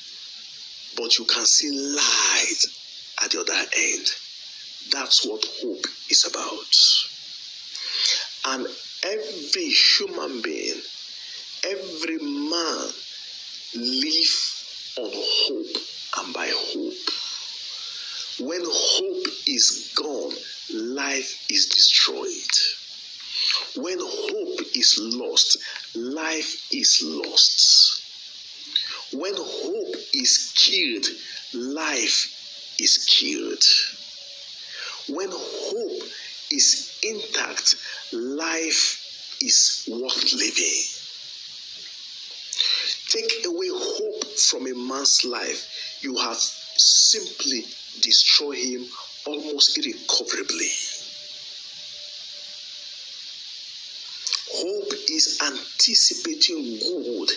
but 0.97 1.19
you 1.19 1.25
can 1.25 1.45
see 1.45 1.71
light 1.71 2.65
at 3.25 3.31
the 3.31 3.41
other 3.41 3.69
end. 3.77 4.07
That's 4.91 5.27
what 5.27 5.45
hope 5.61 5.85
is 6.09 6.25
about. 6.25 6.75
And 8.47 8.67
every 9.05 9.69
human 9.69 10.41
being, 10.41 10.81
every 11.65 12.19
man 12.19 12.89
live 13.75 14.59
on 14.99 15.11
hope 15.13 15.83
and 16.19 16.35
by 16.35 16.51
hope. 16.51 17.11
When 18.41 18.63
hope 18.65 19.27
is 19.47 19.93
gone, 19.95 20.33
life 20.73 21.45
is 21.51 21.67
destroyed. 21.67 22.88
When 23.77 23.99
hope 24.01 24.61
is 24.75 24.99
lost, 25.01 25.59
life 25.95 26.73
is 26.73 27.03
lost. 27.03 28.03
When 29.13 29.35
hope 29.37 29.95
is 30.15 30.53
killed, 30.55 31.07
life 31.55 32.75
is 32.79 32.99
killed. 33.07 33.65
When 35.09 35.31
hope 35.31 36.03
is 36.51 36.99
intact, 37.03 37.77
life 38.13 39.37
is 39.41 39.89
worth 39.91 40.33
living. 40.35 40.83
Take 43.09 43.47
away 43.47 43.69
hope 43.71 44.39
from 44.39 44.67
a 44.67 44.75
man's 44.75 45.25
life, 45.25 45.67
you 46.03 46.17
have 46.17 46.37
simply 46.37 47.65
destroyed 48.03 48.59
him 48.59 48.87
almost 49.27 49.79
irrecoverably. 49.79 50.71
Hope 54.51 54.93
is 55.19 55.39
anticipating 55.43 56.79
good 56.79 57.31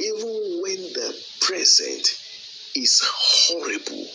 even 0.00 0.60
when 0.60 0.82
the 0.92 1.14
present 1.40 2.18
is 2.74 3.00
horrible, 3.04 4.06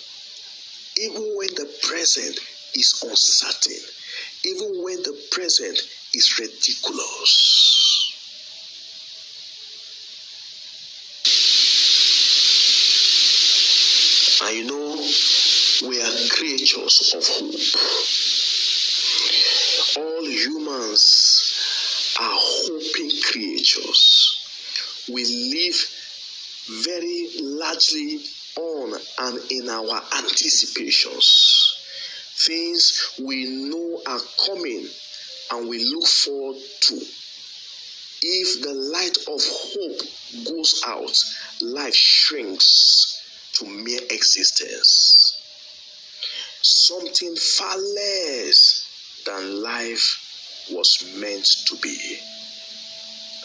even 0.97 1.33
when 1.37 1.47
the 1.55 1.69
present 1.87 2.37
is 2.75 3.01
uncertain, 3.01 3.81
even 4.43 4.83
when 4.83 4.97
the 5.03 5.17
present 5.31 5.79
is 6.13 6.37
ridiculous. 6.37 8.15
And 14.41 14.57
you 14.57 14.65
know, 14.67 14.95
we 15.87 16.01
are 16.01 16.29
creatures 16.31 17.13
of 17.15 17.25
hope. 17.25 17.55
All 19.97 20.25
humans 20.25 21.18
We 25.11 25.25
live 25.25 25.75
very 26.83 27.29
largely 27.39 28.19
on 28.55 28.93
and 29.19 29.51
in 29.51 29.69
our 29.69 30.01
anticipations. 30.13 31.75
Things 32.35 33.11
we 33.19 33.45
know 33.45 34.01
are 34.07 34.21
coming 34.45 34.87
and 35.51 35.67
we 35.69 35.83
look 35.85 36.07
forward 36.07 36.61
to. 36.81 36.95
If 38.21 38.61
the 38.61 38.73
light 38.73 39.17
of 39.27 39.41
hope 39.45 40.45
goes 40.45 40.81
out, 40.85 41.17
life 41.61 41.95
shrinks 41.95 43.21
to 43.53 43.65
mere 43.65 44.01
existence. 44.09 45.35
Something 46.61 47.35
far 47.35 47.77
less 47.77 48.85
than 49.25 49.61
life 49.61 50.65
was 50.71 51.03
meant 51.17 51.47
to 51.67 51.75
be. 51.77 52.19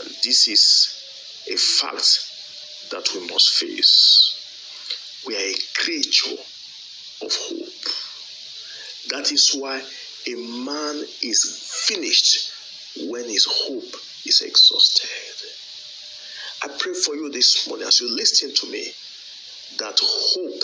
And 0.05 0.15
this 0.23 0.49
is 0.49 1.03
a 1.51 1.57
fact 1.57 2.91
that 2.91 3.09
we 3.15 3.27
must 3.27 3.55
face. 3.55 5.23
We 5.27 5.35
are 5.35 5.51
a 5.51 5.55
creature 5.75 6.37
of 7.23 7.33
hope. 7.33 7.95
That 9.11 9.33
is 9.33 9.55
why 9.55 9.83
a 10.27 10.35
man 10.35 11.05
is 11.23 11.85
finished 11.89 12.53
when 13.09 13.25
his 13.25 13.47
hope 13.49 13.95
is 14.27 14.43
exhausted. 14.43 15.09
I 16.63 16.69
pray 16.79 16.93
for 16.95 17.15
you 17.15 17.31
this 17.31 17.67
morning 17.69 17.87
as 17.87 18.01
you 18.01 18.15
listen 18.15 18.55
to 18.55 18.67
me 18.71 18.93
that 19.79 19.99
hope 20.03 20.63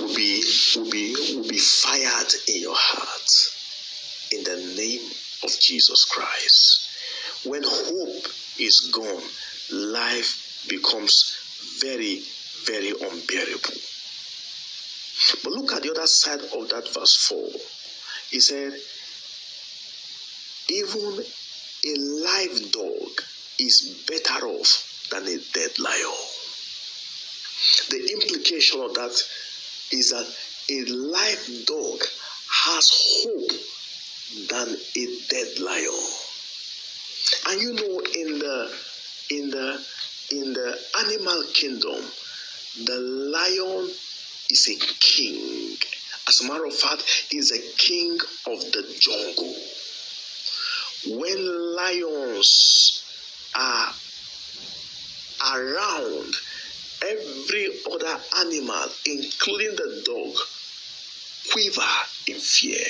will 0.00 0.14
be 0.14 0.42
will 0.76 0.90
be 0.90 1.14
will 1.34 1.48
be 1.48 1.58
fired 1.58 2.32
in 2.48 2.62
your 2.62 2.74
heart 2.76 3.30
in 4.32 4.44
the 4.44 4.74
name 4.76 5.10
of 5.42 5.58
Jesus 5.60 6.04
Christ. 6.04 6.88
When 7.44 7.62
hope 7.64 8.26
is 8.58 8.90
gone, 8.92 9.22
life 9.70 10.64
becomes 10.68 11.36
very, 11.80 12.22
very 12.64 12.90
unbearable. 12.90 13.74
But 15.42 15.52
look 15.52 15.72
at 15.72 15.82
the 15.82 15.90
other 15.90 16.06
side 16.06 16.40
of 16.40 16.68
that 16.70 16.92
verse 16.92 17.16
4. 17.28 17.48
He 18.30 18.40
said, 18.40 18.72
Even 20.68 21.24
a 21.86 21.94
live 21.98 22.72
dog 22.72 23.10
is 23.58 24.04
better 24.08 24.46
off 24.46 25.08
than 25.10 25.26
a 25.26 25.38
dead 25.54 25.78
lion. 25.78 26.12
The 27.88 28.10
implication 28.12 28.80
of 28.80 28.94
that 28.94 29.22
is 29.92 30.10
that 30.10 30.26
a 30.68 30.84
live 30.84 31.66
dog 31.66 32.02
has 32.64 32.90
hope 32.92 33.52
than 34.48 34.76
a 34.96 35.18
dead 35.28 35.58
lion. 35.60 36.02
And 37.48 37.60
you 37.60 37.72
know, 37.74 38.00
in 38.00 38.38
the 38.38 38.72
in 39.30 39.50
the 39.50 39.84
in 40.30 40.52
the 40.52 40.78
animal 40.98 41.42
kingdom, 41.54 42.02
the 42.84 42.98
lion 42.98 43.90
is 44.50 44.68
a 44.68 44.76
king. 45.00 45.76
As 46.28 46.40
a 46.40 46.48
matter 46.48 46.64
of 46.64 46.74
fact, 46.74 47.02
he's 47.30 47.52
a 47.52 47.60
king 47.78 48.18
of 48.46 48.60
the 48.72 48.96
jungle. 48.98 49.54
When 51.18 51.76
lions 51.76 53.02
are 53.54 53.94
around, 55.44 56.34
every 57.02 57.68
other 57.92 58.20
animal, 58.38 58.88
including 59.06 59.76
the 59.76 60.02
dog, 60.04 60.34
quiver 61.52 61.82
in 62.26 62.38
fear. 62.38 62.84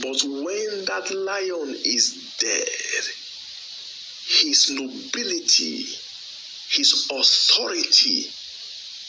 But 0.00 0.22
when 0.24 0.84
that 0.86 1.10
lion 1.10 1.76
is 1.84 2.34
dead, 2.38 3.04
his 4.26 4.70
nobility, 4.70 5.86
his 6.70 7.08
authority 7.10 8.32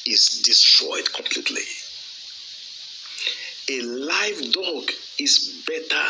is 0.05 0.41
destroyed 0.43 1.13
completely. 1.13 1.63
A 3.69 3.81
live 3.81 4.51
dog 4.51 4.91
is 5.17 5.63
better 5.65 6.05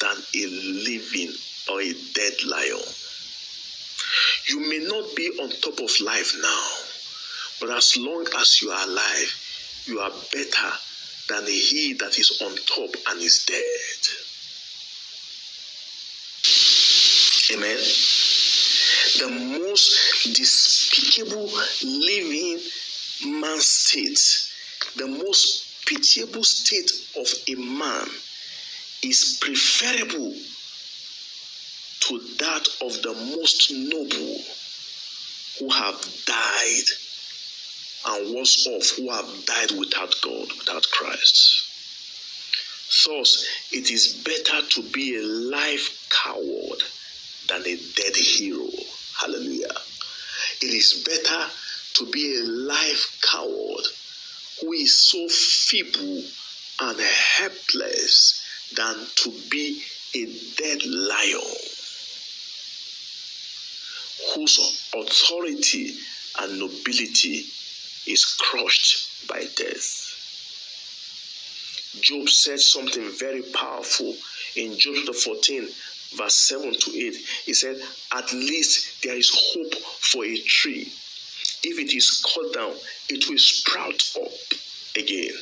than 0.00 0.16
a 0.34 0.46
living 0.46 1.32
or 1.70 1.80
a 1.80 1.94
dead 2.12 2.44
lion. 2.44 2.82
You 4.48 4.60
may 4.60 4.80
not 4.80 5.16
be 5.16 5.30
on 5.40 5.48
top 5.48 5.80
of 5.80 6.00
life 6.00 6.36
now, 6.42 6.68
but 7.60 7.70
as 7.74 7.96
long 7.96 8.26
as 8.38 8.60
you 8.60 8.70
are 8.70 8.86
alive, 8.86 9.84
you 9.86 10.00
are 10.00 10.12
better 10.30 10.72
than 11.28 11.46
he 11.46 11.94
that 11.94 12.18
is 12.18 12.42
on 12.42 12.54
top 12.56 12.94
and 13.08 13.20
is 13.20 13.44
dead. 13.46 14.24
Amen. 17.56 17.78
The 19.18 19.58
most 19.58 20.34
despicable 20.34 21.50
living 21.82 22.60
man 23.40 23.60
state, 23.60 24.20
the 24.96 25.06
most 25.06 25.86
pitiable 25.86 26.44
state 26.44 26.90
of 27.16 27.28
a 27.48 27.54
man 27.54 28.08
is 29.02 29.38
preferable 29.40 30.34
to 32.00 32.18
that 32.38 32.68
of 32.82 33.02
the 33.02 33.14
most 33.36 33.70
noble 33.72 34.40
who 35.58 35.70
have 35.70 36.24
died 36.26 36.84
and 38.06 38.34
worse 38.34 38.66
off 38.66 38.90
who 38.96 39.10
have 39.10 39.46
died 39.46 39.70
without 39.78 40.14
God, 40.22 40.48
without 40.58 40.86
Christ. 40.92 41.64
Thus, 43.06 43.46
it 43.72 43.90
is 43.90 44.22
better 44.24 44.66
to 44.66 44.82
be 44.82 45.16
a 45.16 45.22
live 45.22 45.90
coward 46.10 46.82
than 47.48 47.62
a 47.62 47.76
dead 47.96 48.16
hero. 48.16 48.68
Hallelujah. 49.18 49.74
It 50.60 50.66
is 50.66 51.02
better 51.04 51.50
to 51.94 52.06
be 52.10 52.38
a 52.38 52.44
live 52.44 53.18
coward 53.22 53.86
who 54.60 54.72
is 54.72 54.98
so 54.98 55.28
feeble 55.28 56.22
and 56.80 57.00
helpless 57.00 58.42
than 58.76 58.96
to 59.16 59.30
be 59.50 59.82
a 60.14 60.26
dead 60.56 60.84
lion 60.84 61.56
whose 64.34 64.90
authority 64.94 65.94
and 66.40 66.58
nobility 66.58 67.46
is 68.06 68.24
crushed 68.40 69.26
by 69.28 69.40
death. 69.56 70.10
Job 72.00 72.28
said 72.28 72.60
something 72.60 73.08
very 73.18 73.42
powerful 73.42 74.14
in 74.56 74.76
Job 74.78 74.94
chapter 74.96 75.12
14, 75.12 75.68
verse 76.16 76.34
7 76.48 76.72
to 76.72 76.90
8. 76.90 77.14
He 77.46 77.54
said, 77.54 77.80
At 78.12 78.32
least 78.32 79.02
there 79.02 79.16
is 79.16 79.30
hope 79.32 79.74
for 80.00 80.24
a 80.24 80.36
tree. 80.38 80.92
If 81.62 81.78
it 81.78 81.94
is 81.94 82.22
cut 82.34 82.52
down, 82.52 82.74
it 83.08 83.28
will 83.28 83.38
sprout 83.38 84.02
up 84.16 84.32
again, 84.96 85.32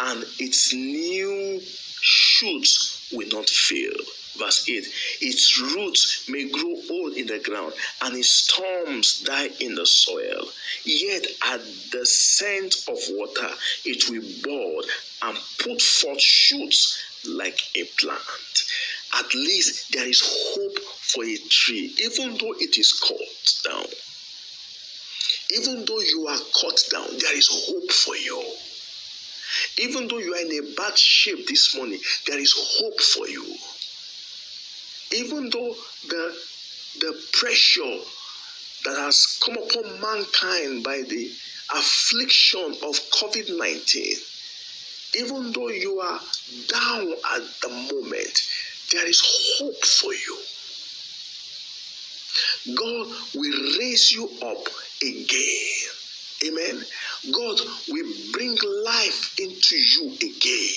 and 0.00 0.24
its 0.38 0.72
new 0.74 1.60
shoots 2.00 3.08
will 3.12 3.28
not 3.28 3.48
fail. 3.48 3.92
Verse 4.36 4.66
8 4.68 4.86
Its 5.20 5.60
roots 5.60 6.24
may 6.28 6.48
grow 6.48 6.74
old 6.90 7.14
in 7.14 7.26
the 7.26 7.38
ground, 7.38 7.74
and 8.00 8.16
its 8.16 8.32
storms 8.32 9.20
die 9.20 9.50
in 9.60 9.74
the 9.74 9.86
soil. 9.86 10.48
Yet 10.84 11.26
at 11.44 11.60
the 11.90 12.06
scent 12.06 12.76
of 12.88 12.98
water, 13.10 13.50
it 13.84 14.08
will 14.08 14.22
bud 14.42 14.90
and 15.22 15.38
put 15.58 15.82
forth 15.82 16.22
shoots 16.22 16.98
like 17.26 17.60
a 17.74 17.84
plant. 17.84 18.64
At 19.14 19.34
least 19.34 19.92
there 19.92 20.06
is 20.08 20.22
hope 20.24 20.78
for 20.78 21.24
a 21.24 21.36
tree, 21.50 21.94
even 22.02 22.38
though 22.38 22.54
it 22.58 22.78
is 22.78 22.92
cut 22.92 23.70
down. 23.70 23.86
Even 25.54 25.84
though 25.84 26.00
you 26.00 26.26
are 26.28 26.38
cut 26.58 26.82
down, 26.90 27.18
there 27.18 27.36
is 27.36 27.48
hope 27.68 27.92
for 27.92 28.16
you. 28.16 28.42
Even 29.78 30.08
though 30.08 30.18
you 30.18 30.34
are 30.34 30.40
in 30.40 30.52
a 30.52 30.74
bad 30.74 30.98
shape 30.98 31.46
this 31.46 31.74
morning, 31.76 31.98
there 32.26 32.38
is 32.38 32.52
hope 32.56 33.00
for 33.00 33.28
you. 33.28 33.44
Even 35.12 35.50
though 35.50 35.74
the, 36.08 36.36
the 37.00 37.22
pressure 37.32 37.98
that 38.84 38.96
has 38.98 39.38
come 39.44 39.56
upon 39.56 40.00
mankind 40.00 40.82
by 40.84 41.02
the 41.08 41.30
affliction 41.74 42.66
of 42.82 42.96
COVID 43.12 43.56
19, 43.56 44.16
even 45.18 45.52
though 45.52 45.68
you 45.68 46.00
are 46.00 46.20
down 46.68 47.12
at 47.34 47.42
the 47.62 47.68
moment, 47.68 48.40
there 48.92 49.06
is 49.06 49.22
hope 49.58 49.84
for 49.84 50.12
you. 50.12 50.38
God 52.74 53.08
will 53.34 53.78
raise 53.78 54.12
you 54.12 54.28
up 54.42 54.66
again. 55.02 55.91
Amen. 56.46 56.84
God 57.32 57.60
will 57.88 58.12
bring 58.32 58.56
life 58.84 59.38
into 59.38 59.76
you 59.76 60.12
again. 60.14 60.74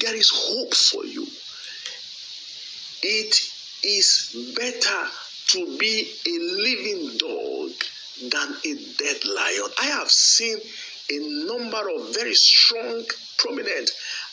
There 0.00 0.14
is 0.14 0.30
hope 0.32 0.74
for 0.74 1.04
you. 1.04 1.26
It 3.02 3.36
is 3.82 4.54
better 4.56 5.08
to 5.48 5.78
be 5.78 6.12
a 6.26 6.38
living 6.38 7.18
dog 7.18 7.70
than 8.30 8.56
a 8.64 8.74
dead 8.98 9.24
lion. 9.24 9.70
I 9.80 9.86
have 9.86 10.10
seen 10.10 10.58
a 11.10 11.46
number 11.46 11.88
of 11.90 12.14
very 12.14 12.34
strong, 12.34 13.04
prominent, 13.38 13.90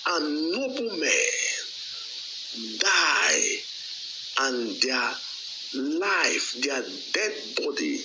and 0.07 0.51
noble 0.51 0.97
men 0.97 2.77
die, 2.79 3.57
and 4.39 4.81
their 4.81 5.13
life, 5.75 6.55
their 6.61 6.83
dead 7.13 7.33
body 7.57 8.03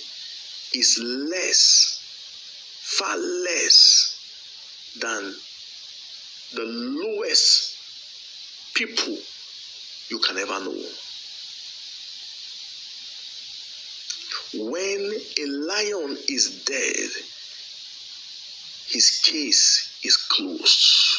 is 0.73 0.99
less, 1.01 1.99
far 2.81 3.17
less 3.17 4.15
than 4.99 5.33
the 6.53 6.65
lowest 6.65 7.77
people 8.73 9.17
you 10.09 10.19
can 10.19 10.37
ever 10.37 10.59
know. 10.63 10.83
When 14.53 15.13
a 15.39 15.45
lion 15.45 16.17
is 16.27 16.63
dead, 16.65 17.09
his 18.87 19.21
case 19.23 19.99
is 20.03 20.17
closed. 20.17 21.17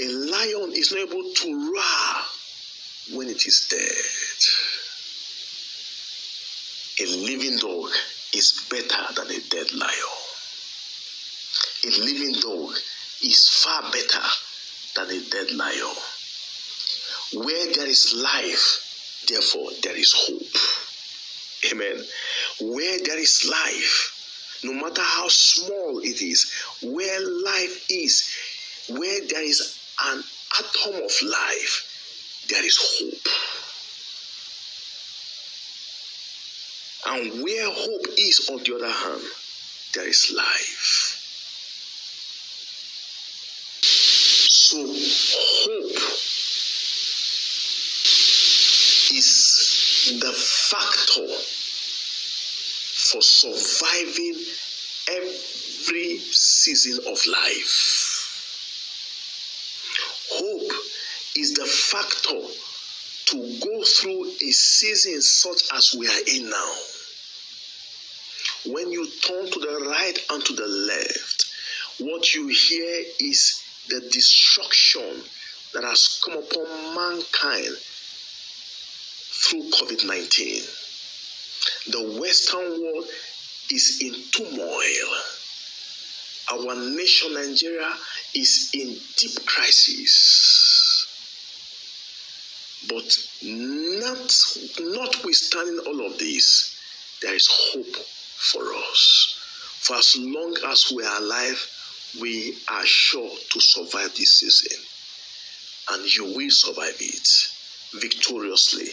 A 0.00 0.08
lion 0.08 0.72
is 0.74 0.92
not 0.92 1.00
able 1.08 1.32
to 1.32 1.72
roar 1.72 3.16
when 3.16 3.28
it 3.28 3.46
is 3.46 3.66
dead. 3.70 4.61
A 7.02 7.04
living 7.04 7.56
dog 7.56 7.90
is 8.32 8.64
better 8.70 9.12
than 9.16 9.28
a 9.28 9.40
dead 9.50 9.72
lion. 9.72 10.12
A 11.84 11.90
living 11.98 12.34
dog 12.40 12.76
is 13.24 13.48
far 13.48 13.82
better 13.90 14.22
than 14.94 15.10
a 15.10 15.20
dead 15.28 15.50
lion. 15.50 15.96
Where 17.34 17.72
there 17.72 17.88
is 17.88 18.14
life, 18.14 19.24
therefore 19.28 19.70
there 19.82 19.96
is 19.96 20.12
hope. 20.16 21.72
Amen. 21.72 22.04
Where 22.60 22.98
there 23.00 23.18
is 23.18 23.48
life, 23.50 24.60
no 24.62 24.72
matter 24.72 25.02
how 25.02 25.26
small 25.26 25.98
it 26.04 26.22
is, 26.22 26.52
where 26.82 27.20
life 27.20 27.84
is, 27.90 28.32
where 28.90 29.26
there 29.26 29.42
is 29.42 29.76
an 30.04 30.22
atom 30.56 31.02
of 31.02 31.22
life, 31.22 32.46
there 32.48 32.64
is 32.64 32.78
hope. 32.80 33.51
And 37.12 37.42
where 37.42 37.68
hope 37.70 38.06
is, 38.16 38.48
on 38.50 38.62
the 38.64 38.74
other 38.74 38.90
hand, 38.90 39.22
there 39.94 40.08
is 40.08 40.32
life. 40.34 41.18
So, 43.82 44.78
hope 44.78 45.92
is 49.14 50.18
the 50.22 50.32
factor 50.32 51.28
for 53.10 53.20
surviving 53.20 54.36
every 55.10 56.18
season 56.30 56.98
of 57.12 57.26
life. 57.26 58.22
Hope 60.30 60.72
is 61.36 61.52
the 61.52 61.66
factor 61.66 62.40
to 63.26 63.58
go 63.60 63.82
through 63.82 64.30
a 64.30 64.50
season 64.50 65.20
such 65.20 65.62
as 65.76 65.94
we 65.98 66.08
are 66.08 66.22
in 66.26 66.48
now. 66.48 66.72
When 68.66 68.92
you 68.92 69.06
turn 69.22 69.50
to 69.50 69.58
the 69.58 69.86
right 69.90 70.18
and 70.30 70.44
to 70.44 70.52
the 70.52 70.66
left, 70.66 71.52
what 71.98 72.32
you 72.34 72.46
hear 72.46 73.04
is 73.18 73.60
the 73.88 74.00
destruction 74.00 75.22
that 75.74 75.82
has 75.82 76.20
come 76.24 76.34
upon 76.38 76.94
mankind 76.94 77.76
through 79.42 79.62
COVID 79.70 80.06
19. 80.06 80.62
The 81.88 82.20
Western 82.20 82.70
world 82.80 83.06
is 83.70 83.98
in 84.00 84.14
turmoil. 84.30 85.08
Our 86.52 86.74
nation, 86.76 87.34
Nigeria, 87.34 87.92
is 88.34 88.70
in 88.74 88.96
deep 89.16 89.44
crisis. 89.44 91.06
But 92.88 93.16
not, 93.42 94.34
notwithstanding 94.80 95.80
all 95.86 96.06
of 96.06 96.18
this, 96.18 96.76
there 97.22 97.34
is 97.34 97.48
hope 97.50 98.06
for 98.42 98.62
us. 98.74 99.38
For 99.80 99.96
as 99.96 100.16
long 100.18 100.56
as 100.66 100.92
we 100.94 101.04
are 101.04 101.20
alive, 101.20 101.70
we 102.20 102.56
are 102.68 102.84
sure 102.84 103.30
to 103.30 103.60
survive 103.60 104.14
this 104.16 104.40
season. 104.40 104.78
And 105.90 106.14
you 106.14 106.34
will 106.36 106.50
survive 106.50 106.96
it 107.00 107.28
victoriously 107.94 108.88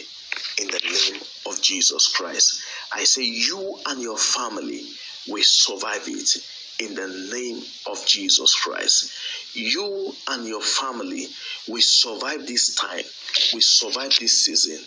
in 0.60 0.68
the 0.68 0.80
name 0.82 1.20
of 1.46 1.60
Jesus 1.62 2.08
Christ. 2.08 2.60
I 2.92 3.04
say, 3.04 3.24
you 3.24 3.78
and 3.86 4.00
your 4.00 4.18
family 4.18 4.82
will 5.28 5.42
survive 5.44 6.06
it 6.06 6.36
in 6.80 6.94
the 6.94 7.08
name 7.32 7.62
of 7.86 8.04
Jesus 8.06 8.54
Christ. 8.54 9.12
You 9.54 10.12
and 10.30 10.46
your 10.46 10.62
family 10.62 11.26
will 11.68 11.82
survive 11.82 12.46
this 12.46 12.74
time, 12.74 13.04
will 13.52 13.60
survive 13.60 14.16
this 14.18 14.44
season 14.44 14.84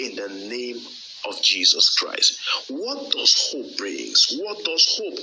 in 0.00 0.16
the 0.16 0.28
name 0.48 0.80
of 1.28 1.42
Jesus 1.42 1.90
Christ. 1.96 2.38
What 2.68 3.12
does 3.12 3.50
hope 3.52 3.76
brings? 3.76 4.36
What 4.40 4.64
does 4.64 4.98
hope 5.00 5.18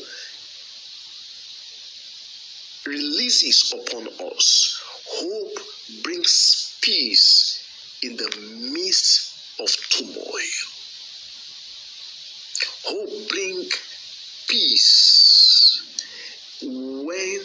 releases 2.85 3.73
upon 3.73 4.07
us. 4.29 4.81
Hope 5.07 5.57
brings 6.03 6.77
peace 6.81 7.63
in 8.03 8.15
the 8.15 8.29
midst 8.73 9.59
of 9.59 9.69
turmoil. 9.89 10.65
Hope 12.85 13.29
brings 13.29 13.73
peace 14.47 15.81
when 16.61 17.41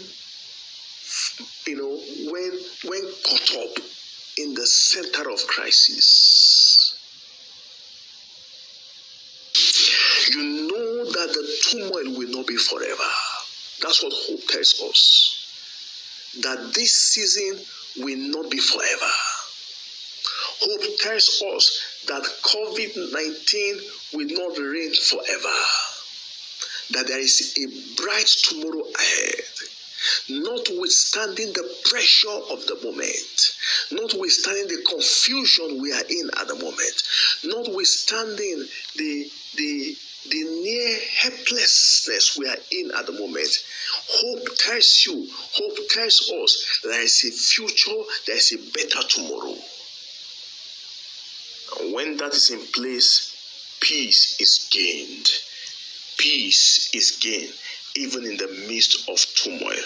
you 1.66 1.77
know 1.77 2.01
when 2.31 2.53
when 2.85 3.03
caught 3.25 3.57
up 3.64 3.79
in 4.38 4.55
the 4.55 4.66
center 4.66 5.31
of 5.31 5.46
crisis. 5.46 6.96
You 10.31 10.42
know 10.70 11.05
that 11.11 11.33
the 11.33 11.60
turmoil 11.71 12.17
will 12.19 12.31
not 12.31 12.47
be 12.47 12.57
forever. 12.57 13.11
That's 13.83 14.03
what 14.03 14.13
hope 14.13 14.47
tells 14.49 14.81
us. 14.83 16.37
That 16.43 16.75
this 16.75 16.93
season 16.93 17.65
will 18.05 18.19
not 18.31 18.51
be 18.51 18.59
forever. 18.59 19.13
Hope 20.63 20.99
tells 21.01 21.43
us 21.57 22.05
that 22.07 22.23
COVID 22.43 23.13
19 23.13 23.81
will 24.15 24.37
not 24.37 24.59
reign 24.59 24.93
forever. 24.95 25.57
That 26.91 27.07
there 27.07 27.21
is 27.21 27.57
a 27.59 28.03
bright 28.03 28.27
tomorrow 28.27 28.85
ahead 28.99 29.45
notwithstanding 30.29 31.53
the 31.53 31.77
pressure 31.91 32.41
of 32.51 32.67
the 32.67 32.79
moment, 32.83 33.53
notwithstanding 33.93 34.69
the 34.69 34.83
confusion 34.89 35.81
we 35.81 35.93
are 35.93 36.05
in 36.09 36.31
at 36.39 36.49
the 36.49 36.55
moment, 36.55 37.03
notwithstanding 37.45 38.65
the 38.97 39.31
the 39.57 39.97
the 40.29 40.43
near 40.43 40.99
helplessness 41.19 42.37
we 42.37 42.47
are 42.47 42.59
in 42.71 42.91
at 42.93 43.07
the 43.07 43.13
moment, 43.13 43.49
hope 44.09 44.45
tells 44.59 45.05
you, 45.07 45.27
hope 45.31 45.77
tells 45.89 46.31
us 46.43 46.81
there 46.85 47.03
is 47.03 47.25
a 47.25 47.31
future, 47.31 48.03
there 48.27 48.37
is 48.37 48.53
a 48.53 48.59
better 48.73 49.07
tomorrow. 49.09 49.57
And 51.81 51.95
when 51.95 52.17
that 52.19 52.35
is 52.35 52.51
in 52.51 52.61
place, 52.73 53.35
peace 53.81 54.37
is 54.41 54.69
gained. 54.71 55.29
Peace 56.19 56.91
is 56.93 57.13
gained 57.13 57.55
even 57.97 58.25
in 58.25 58.37
the 58.37 58.49
midst 58.69 59.09
of 59.09 59.25
turmoil. 59.35 59.85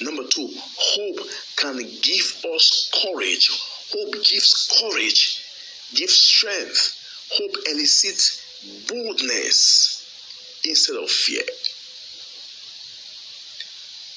Number 0.00 0.24
two, 0.28 0.48
hope 0.76 1.28
can 1.56 1.78
give 1.78 2.44
us 2.54 2.90
courage. 3.02 3.48
Hope 3.92 4.12
gives 4.14 4.70
courage, 4.80 5.44
gives 5.94 6.14
strength. 6.14 6.98
Hope 7.32 7.56
elicits 7.70 8.41
boldness 8.88 10.60
instead 10.64 10.96
of 10.96 11.10
fear. 11.10 11.42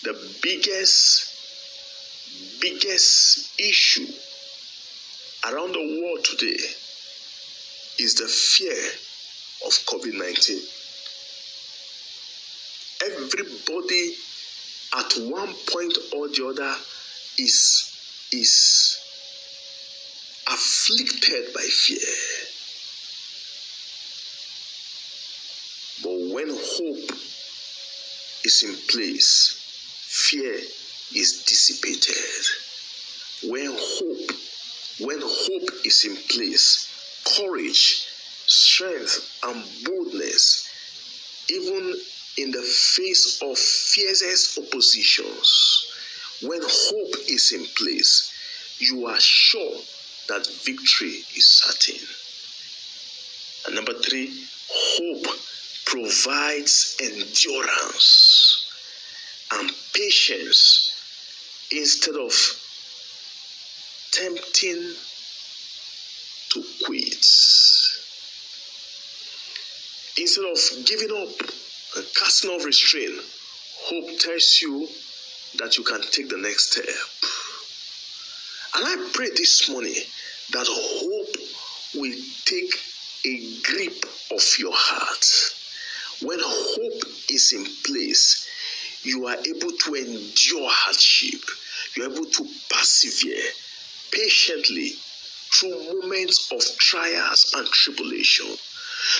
The 0.03 0.37
biggest, 0.41 1.33
biggest 2.61 3.59
issue 3.59 4.07
around 5.51 5.73
the 5.73 6.01
world 6.01 6.23
today 6.23 6.57
is 7.99 8.15
the 8.15 8.27
fear 8.27 8.75
of 9.65 9.71
COVID 9.85 10.13
19 10.13 10.59
everybody 13.05 14.15
at 14.97 15.13
one 15.29 15.53
point 15.67 15.97
or 16.15 16.27
the 16.29 16.47
other 16.47 16.75
is 17.37 17.91
is 18.31 18.97
afflicted 20.47 21.53
by 21.53 21.61
fear 21.61 21.99
but 26.03 26.24
when 26.35 26.49
hope 26.49 27.11
is 28.43 28.63
in 28.67 28.75
place 28.91 29.29
fear 30.29 30.55
is 31.21 31.43
dissipated 31.47 32.43
when 33.51 33.71
hope 33.71 34.31
when 34.99 35.19
hope 35.21 35.69
is 35.85 36.03
in 36.03 36.15
place 36.33 36.67
courage 37.37 38.05
strength 38.47 39.15
and 39.45 39.63
boldness 39.85 40.69
even 41.49 41.95
in 42.37 42.51
the 42.51 42.61
face 42.61 43.41
of 43.41 43.57
fiercest 43.57 44.57
oppositions, 44.57 45.87
when 46.41 46.59
hope 46.61 47.15
is 47.29 47.53
in 47.53 47.65
place, 47.77 48.31
you 48.79 49.05
are 49.05 49.19
sure 49.19 49.77
that 50.27 50.47
victory 50.65 51.23
is 51.35 51.45
certain. 51.45 52.07
And 53.65 53.75
number 53.75 53.93
three, 54.01 54.33
hope 54.69 55.37
provides 55.85 56.97
endurance 57.01 58.67
and 59.53 59.71
patience 59.93 60.91
instead 61.71 62.15
of 62.15 62.33
tempting 64.11 64.93
to 66.49 66.63
quit. 66.85 67.25
Instead 70.17 70.45
of 70.45 70.85
giving 70.85 71.11
up 71.11 71.49
and 71.97 72.05
casting 72.15 72.49
off 72.49 72.65
restraint, 72.65 73.19
hope 73.83 74.19
tells 74.19 74.59
you 74.61 74.87
that 75.59 75.77
you 75.77 75.83
can 75.83 76.01
take 76.11 76.29
the 76.29 76.37
next 76.37 76.71
step. 76.71 76.85
And 78.75 78.85
I 78.85 79.09
pray 79.13 79.29
this 79.29 79.69
morning 79.69 79.95
that 80.51 80.65
hope 80.67 81.35
will 81.95 82.15
take 82.45 82.73
a 83.25 83.61
grip 83.63 84.05
of 84.31 84.43
your 84.59 84.73
heart. 84.73 85.25
When 86.21 86.39
hope 86.41 87.03
is 87.29 87.51
in 87.53 87.65
place, 87.83 88.47
you 89.03 89.27
are 89.27 89.37
able 89.37 89.71
to 89.71 89.95
endure 89.95 90.69
hardship. 90.71 91.41
You're 91.95 92.11
able 92.11 92.25
to 92.25 92.47
persevere 92.69 93.43
patiently 94.11 94.93
through 95.53 96.01
moments 96.01 96.51
of 96.51 96.61
trials 96.77 97.53
and 97.55 97.67
tribulation, 97.67 98.57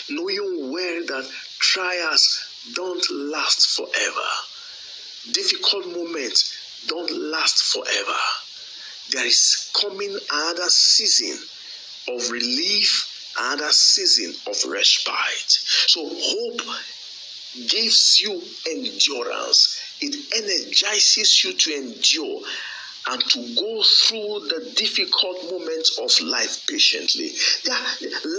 knowing 0.10 0.71
well 0.71 1.05
that 1.08 1.29
trials 1.60 2.39
don't 2.73 3.05
last 3.12 3.75
forever. 3.75 4.29
Difficult 5.34 5.88
moments 5.88 6.53
don't 6.88 7.12
last 7.12 7.73
forever. 7.73 8.19
There 9.12 9.25
is 9.25 9.69
coming 9.79 10.17
another 10.31 10.69
season 10.69 11.38
of 12.08 12.29
relief, 12.31 13.14
another 13.39 13.71
season 13.71 14.34
of 14.48 14.71
respite. 14.71 15.52
So 15.88 16.02
hope 16.08 16.62
gives 17.67 18.19
you 18.19 18.41
endurance. 18.69 19.80
It 20.02 20.15
energizes 20.36 21.43
you 21.43 21.54
to 21.54 21.74
endure 21.74 22.41
and 23.08 23.21
to 23.30 23.56
go 23.56 23.84
through 23.84 24.48
the 24.50 24.71
difficult 24.76 25.52
moments 25.52 25.98
of 26.00 26.28
life 26.28 26.65
patiently. 26.67 27.32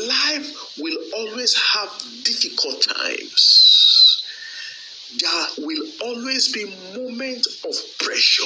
Life 0.09 0.79
will 0.79 0.99
always 1.15 1.55
have 1.57 1.91
difficult 2.25 2.83
times 2.83 3.67
there 5.19 5.47
will 5.59 5.87
always 6.03 6.53
be 6.53 6.65
moments 6.95 7.65
of 7.65 7.75
pressure. 7.99 8.43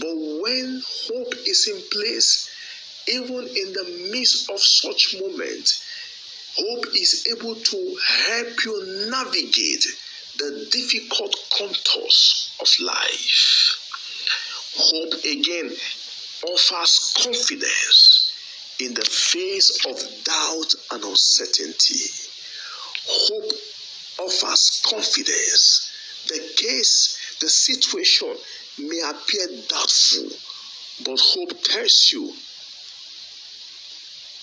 But 0.00 0.14
when 0.42 0.82
hope 0.84 1.34
is 1.46 1.68
in 1.72 1.80
place, 1.90 2.50
even 3.08 3.46
in 3.46 3.72
the 3.72 4.08
midst 4.10 4.50
of 4.50 4.60
such 4.60 5.16
moments, 5.20 5.82
hope 6.56 6.86
is 6.94 7.26
able 7.30 7.54
to 7.54 7.96
help 8.28 8.64
you 8.64 9.08
navigate 9.10 9.86
the 10.38 10.68
difficult 10.70 11.34
contours 11.56 12.50
of 12.60 12.68
life. 12.84 13.82
Hope 14.76 15.14
again 15.24 15.70
offers 16.44 17.14
confidence 17.22 18.32
in 18.80 18.92
the 18.92 19.04
face 19.04 19.86
of 19.86 19.96
doubt 20.24 20.74
and 20.92 21.04
uncertainty. 21.04 22.10
Hope 23.08 23.52
offers 24.20 24.82
confidence. 24.84 25.92
The 26.28 26.40
case, 26.56 27.36
the 27.40 27.48
situation 27.48 28.34
may 28.78 29.00
appear 29.00 29.46
doubtful, 29.68 30.28
but 31.04 31.18
hope 31.20 31.62
tells 31.62 32.10
you 32.12 32.34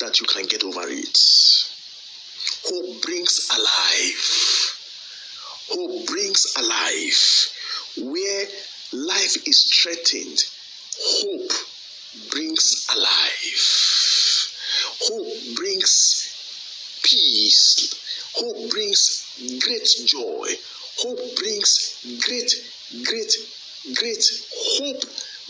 that 0.03 0.19
you 0.19 0.27
can 0.27 0.45
get 0.45 0.63
over 0.65 0.83
it. 0.87 1.17
Hope 2.65 3.01
brings 3.03 3.47
alive. 3.55 4.75
Hope 5.71 6.07
brings 6.07 6.45
alive. 6.57 8.11
Where 8.11 8.45
life 8.91 9.47
is 9.47 9.63
threatened, 9.63 10.43
hope 10.99 11.51
brings 12.31 12.85
alive. 12.93 13.63
Hope 15.07 15.55
brings 15.55 16.99
peace. 17.03 17.93
Hope 18.35 18.71
brings 18.71 19.25
great 19.63 19.87
joy. 20.05 20.49
Hope 20.97 21.35
brings 21.37 22.19
great, 22.25 22.51
great, 23.05 23.33
great 23.95 24.25
hope, 24.79 25.03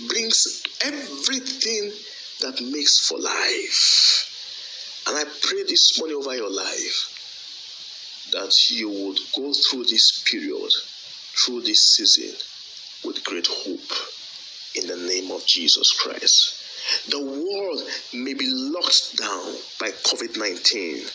brings 0.08 0.64
everything 0.84 1.92
that 2.42 2.62
makes 2.62 3.00
for 3.08 3.20
life. 3.20 4.33
And 5.06 5.18
I 5.18 5.26
pray 5.42 5.64
this 5.64 6.00
morning 6.00 6.18
over 6.18 6.36
your 6.36 6.50
life 6.50 8.30
that 8.32 8.54
you 8.70 8.90
would 8.90 9.20
go 9.36 9.54
through 9.54 9.84
this 9.84 10.24
period, 10.30 10.72
through 11.46 11.62
this 11.62 11.96
season, 11.96 12.36
with 13.04 13.24
great 13.26 13.48
hope 13.48 13.92
in 14.76 14.88
the 14.88 14.96
name 14.96 15.30
of 15.32 15.46
Jesus 15.46 15.92
Christ. 15.92 16.56
The 17.10 17.20
world 17.20 17.82
may 18.14 18.34
be 18.34 18.48
locked 18.50 19.18
down 19.18 19.54
by 19.80 19.90
COVID 19.92 20.38
19, 20.38 21.06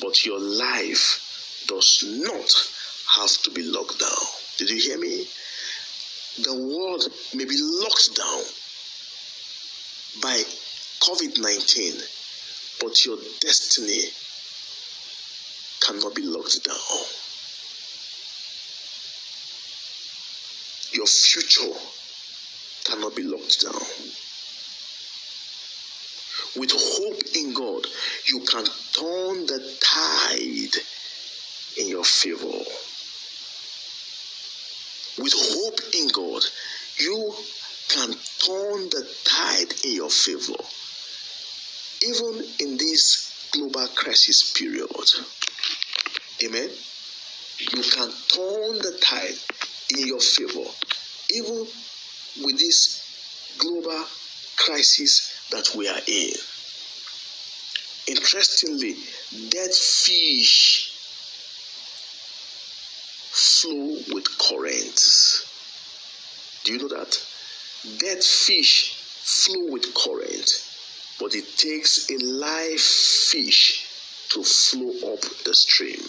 but 0.00 0.24
your 0.24 0.38
life 0.38 1.64
does 1.66 2.04
not 2.06 2.52
have 3.16 3.42
to 3.42 3.50
be 3.50 3.62
locked 3.62 3.98
down. 3.98 4.26
Did 4.58 4.70
you 4.70 4.80
hear 4.80 4.98
me? 4.98 5.26
The 6.38 6.54
world 6.54 7.04
may 7.34 7.44
be 7.44 7.58
locked 7.58 8.14
down 8.14 8.42
by 10.22 10.42
COVID 11.00 11.40
19, 11.40 11.94
but 12.80 13.04
your 13.04 13.18
destiny 13.40 14.02
cannot 15.80 16.14
be 16.14 16.22
locked 16.22 16.64
down. 16.64 16.76
Your 20.92 21.06
future 21.06 21.72
cannot 22.84 23.14
be 23.16 23.22
locked 23.22 23.60
down. 23.62 23.74
With 26.56 26.70
hope 26.72 27.22
in 27.34 27.52
God, 27.52 27.86
you 28.28 28.40
can 28.40 28.64
turn 28.64 29.46
the 29.46 29.76
tide 29.80 30.80
in 31.78 31.88
your 31.88 32.04
favor. 32.04 32.46
With 35.18 35.32
hope 35.34 35.80
in 35.94 36.08
God, 36.08 36.42
you 36.98 37.34
can 37.88 38.10
turn 38.10 38.88
the 38.88 39.06
tide 39.24 39.74
in 39.84 39.94
your 39.94 40.10
favor. 40.10 40.62
Even 42.02 42.44
in 42.60 42.76
this 42.76 43.50
global 43.52 43.86
crisis 43.88 44.52
period. 44.52 44.88
Amen. 46.44 46.70
You 47.58 47.82
can 47.82 48.10
turn 48.28 48.78
the 48.78 48.98
tide 49.00 49.38
in 49.98 50.06
your 50.06 50.20
favor. 50.20 50.70
Even 51.30 51.66
with 52.44 52.58
this 52.58 53.54
global 53.58 54.04
crisis 54.56 55.48
that 55.50 55.74
we 55.74 55.88
are 55.88 56.00
in. 56.06 56.30
Interestingly, 58.08 58.96
dead 59.48 59.72
fish 59.72 60.92
flow 63.30 63.98
with 64.14 64.26
currents. 64.38 65.44
Do 66.64 66.72
you 66.72 66.78
know 66.78 66.88
that? 66.88 67.20
Dead 67.98 68.22
fish 68.22 68.94
flow 68.96 69.72
with 69.72 69.92
current, 69.94 70.50
but 71.18 71.34
it 71.34 71.56
takes 71.56 72.10
a 72.10 72.18
live 72.18 72.80
fish 72.80 73.86
to 74.30 74.42
flow 74.42 75.12
up 75.12 75.20
the 75.44 75.54
stream. 75.54 76.02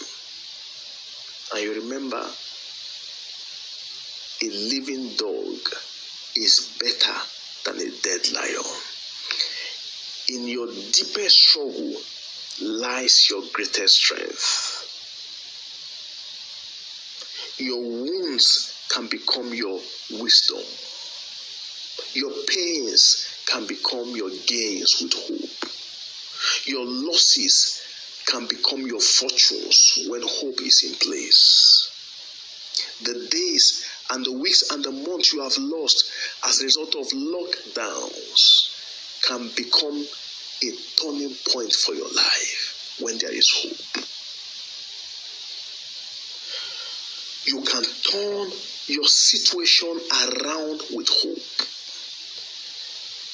And 1.54 1.62
you 1.62 1.82
remember, 1.82 2.24
a 4.42 4.48
living 4.48 5.08
dog 5.16 5.58
is 6.36 6.76
better 6.78 7.18
than 7.64 7.80
a 7.80 7.90
dead 8.02 8.32
lion. 8.32 8.64
In 10.28 10.46
your 10.46 10.66
deepest 10.66 11.36
struggle 11.36 11.94
lies 12.60 13.28
your 13.30 13.42
greatest 13.52 13.94
strength. 13.94 14.74
Your 17.58 17.80
wounds 17.80 18.74
can 18.90 19.08
become 19.08 19.54
your 19.54 19.80
wisdom. 20.10 20.62
Your 22.14 22.32
pains 22.46 23.37
can 23.48 23.66
become 23.66 24.14
your 24.14 24.30
gains 24.46 24.96
with 25.00 25.14
hope. 25.14 25.70
Your 26.66 26.84
losses 26.84 27.82
can 28.26 28.46
become 28.46 28.86
your 28.86 29.00
fortunes 29.00 30.06
when 30.08 30.22
hope 30.22 30.60
is 30.60 30.82
in 30.86 30.94
place. 30.96 31.88
The 33.02 33.28
days 33.30 33.86
and 34.10 34.24
the 34.24 34.32
weeks 34.32 34.70
and 34.70 34.84
the 34.84 34.92
months 34.92 35.32
you 35.32 35.42
have 35.42 35.56
lost 35.58 36.10
as 36.46 36.60
a 36.60 36.64
result 36.64 36.94
of 36.94 37.06
lockdowns 37.08 38.68
can 39.26 39.48
become 39.56 40.04
a 40.62 40.70
turning 41.00 41.34
point 41.50 41.72
for 41.72 41.94
your 41.94 42.08
life 42.08 42.98
when 43.00 43.18
there 43.18 43.32
is 43.32 43.50
hope. 43.50 44.04
You 47.46 47.62
can 47.62 47.84
turn 47.84 48.50
your 48.88 49.06
situation 49.06 50.00
around 50.12 50.82
with 50.92 51.08
hope. 51.08 51.68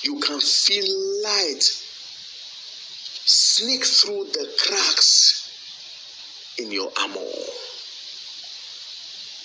You 0.04 0.20
can 0.20 0.38
feel 0.38 0.84
light 1.22 1.62
sneak 3.24 3.84
through 3.86 4.24
the 4.34 4.54
cracks 4.58 5.50
in 6.58 6.70
your 6.70 6.92
armor. 7.00 7.20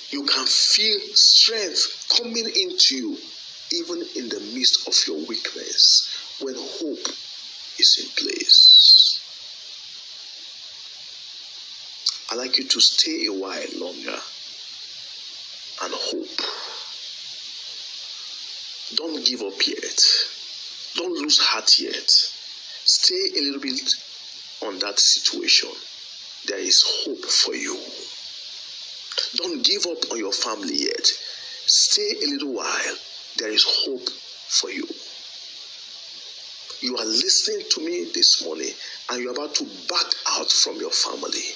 You 0.10 0.26
can 0.26 0.46
feel 0.46 1.00
strength 1.14 2.08
coming 2.18 2.46
into 2.46 2.96
you 2.98 3.18
even 3.72 4.04
in 4.18 4.28
the 4.28 4.42
midst 4.54 4.86
of 4.86 4.96
your 5.08 5.26
weakness 5.28 6.10
when 6.42 6.56
hope 6.56 7.08
is 7.78 7.98
in 8.04 8.10
place. 8.18 9.22
I'd 12.32 12.38
like 12.38 12.58
you 12.58 12.66
to 12.66 12.82
stay 12.82 13.28
a 13.28 13.34
while 13.34 13.64
longer 13.78 14.20
and 15.84 15.94
hope. 15.94 16.42
Don't 18.96 19.26
give 19.26 19.42
up 19.42 19.66
yet. 19.66 20.39
Don't 21.00 21.18
lose 21.18 21.40
heart 21.40 21.80
yet. 21.80 22.12
Stay 22.12 23.40
a 23.40 23.42
little 23.42 23.62
bit 23.62 23.80
on 24.68 24.80
that 24.80 25.00
situation. 25.00 25.70
There 26.46 26.60
is 26.60 26.84
hope 26.86 27.24
for 27.24 27.56
you. 27.56 27.80
Don't 29.36 29.64
give 29.64 29.86
up 29.86 30.12
on 30.12 30.18
your 30.20 30.34
family 30.34 30.76
yet. 30.76 31.08
Stay 31.08 32.20
a 32.26 32.30
little 32.32 32.52
while. 32.52 32.96
There 33.38 33.50
is 33.50 33.64
hope 33.66 34.10
for 34.10 34.72
you. 34.72 34.86
You 36.82 36.98
are 36.98 37.06
listening 37.06 37.64
to 37.70 37.80
me 37.80 38.12
this 38.14 38.44
morning 38.44 38.74
and 39.10 39.24
you're 39.24 39.32
about 39.32 39.56
to 39.56 39.64
back 39.88 40.12
out 40.32 40.52
from 40.52 40.82
your 40.82 40.92
family. 40.92 41.48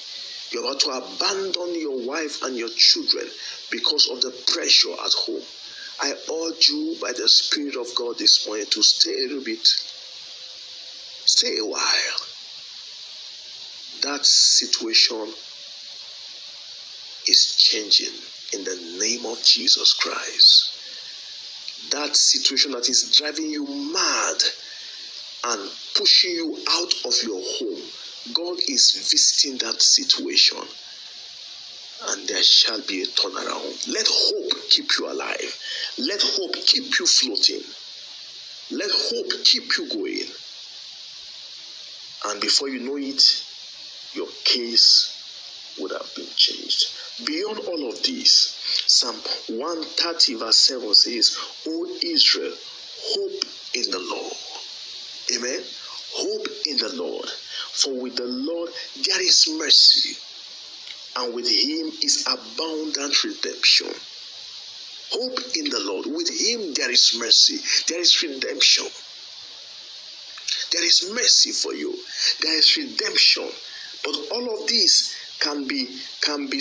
You're 0.52 0.64
about 0.64 0.80
to 0.80 0.88
abandon 0.88 1.78
your 1.78 2.06
wife 2.06 2.42
and 2.44 2.56
your 2.56 2.70
children 2.74 3.28
because 3.70 4.08
of 4.08 4.22
the 4.22 4.30
pressure 4.54 4.92
at 5.04 5.12
home. 5.12 5.42
I 6.00 6.12
urge 6.12 6.68
you 6.68 6.96
by 7.00 7.12
the 7.12 7.28
Spirit 7.28 7.76
of 7.76 7.94
God 7.94 8.18
this 8.18 8.46
morning 8.46 8.66
to 8.70 8.82
stay 8.82 9.12
a 9.12 9.28
little 9.28 9.44
bit. 9.44 9.66
Stay 11.26 11.58
a 11.58 11.64
while. 11.64 12.20
That 14.02 14.26
situation 14.26 15.32
is 17.26 17.56
changing 17.56 18.14
in 18.52 18.64
the 18.64 18.98
name 19.00 19.24
of 19.24 19.42
Jesus 19.42 19.94
Christ. 19.94 20.72
That 21.90 22.16
situation 22.16 22.72
that 22.72 22.88
is 22.88 23.16
driving 23.16 23.50
you 23.50 23.66
mad 23.66 24.42
and 25.44 25.70
pushing 25.94 26.32
you 26.32 26.58
out 26.70 26.94
of 27.04 27.14
your 27.22 27.40
home, 27.42 27.82
God 28.32 28.58
is 28.68 29.08
visiting 29.10 29.58
that 29.58 29.80
situation 29.80 30.58
and 32.06 32.28
there 32.28 32.42
shall 32.42 32.80
be 32.82 33.02
a 33.02 33.06
turnaround. 33.06 33.92
Let 33.92 34.06
hope 34.08 34.70
keep 34.70 34.90
you 34.98 35.10
alive. 35.10 35.58
Let 35.98 36.22
hope 36.22 36.54
keep 36.54 36.98
you 36.98 37.06
floating. 37.06 37.62
Let 38.70 38.90
hope 38.90 39.44
keep 39.44 39.76
you 39.76 39.88
going. 39.88 40.28
And 42.26 42.40
before 42.40 42.68
you 42.68 42.80
know 42.80 42.96
it, 42.96 43.22
your 44.14 44.28
case 44.44 45.10
would 45.78 45.92
have 45.92 46.10
been 46.16 46.26
changed. 46.36 46.84
Beyond 47.26 47.60
all 47.60 47.88
of 47.90 48.02
this, 48.02 48.56
Psalm 48.86 49.16
130, 49.58 50.34
verse 50.34 50.60
7 50.60 50.94
says, 50.94 51.36
O 51.66 51.98
Israel, 52.02 52.54
hope 53.02 53.44
in 53.74 53.90
the 53.90 53.98
Lord. 53.98 54.32
Amen. 55.36 55.62
Hope 56.14 56.46
in 56.66 56.76
the 56.78 56.92
Lord. 56.94 57.28
For 57.28 57.92
with 57.92 58.16
the 58.16 58.24
Lord 58.24 58.70
there 59.04 59.20
is 59.20 59.48
mercy, 59.58 60.16
and 61.16 61.34
with 61.34 61.48
him 61.48 61.92
is 62.02 62.24
abundant 62.26 63.24
redemption. 63.24 63.92
Hope 65.12 65.38
in 65.56 65.70
the 65.70 65.80
Lord. 65.80 66.06
With 66.06 66.28
him 66.28 66.74
there 66.74 66.90
is 66.90 67.16
mercy, 67.18 67.58
there 67.88 68.00
is 68.00 68.22
redemption. 68.22 68.86
There 70.72 70.84
is 70.84 71.10
mercy 71.12 71.52
for 71.52 71.72
you. 71.74 71.96
There 72.40 72.58
is 72.58 72.76
redemption. 72.76 73.48
But 74.02 74.16
all 74.32 74.62
of 74.62 74.68
these 74.68 75.14
can 75.40 75.66
be 75.66 75.88
can 76.20 76.48
be 76.48 76.60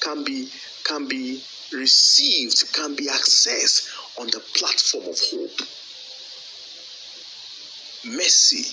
can 0.00 0.24
be 0.24 0.48
can 0.84 1.08
be 1.08 1.42
received, 1.72 2.72
can 2.72 2.94
be 2.96 3.06
accessed 3.06 3.88
on 4.18 4.26
the 4.28 4.40
platform 4.54 5.04
of 5.08 5.18
hope. 5.30 5.68
Mercy 8.04 8.72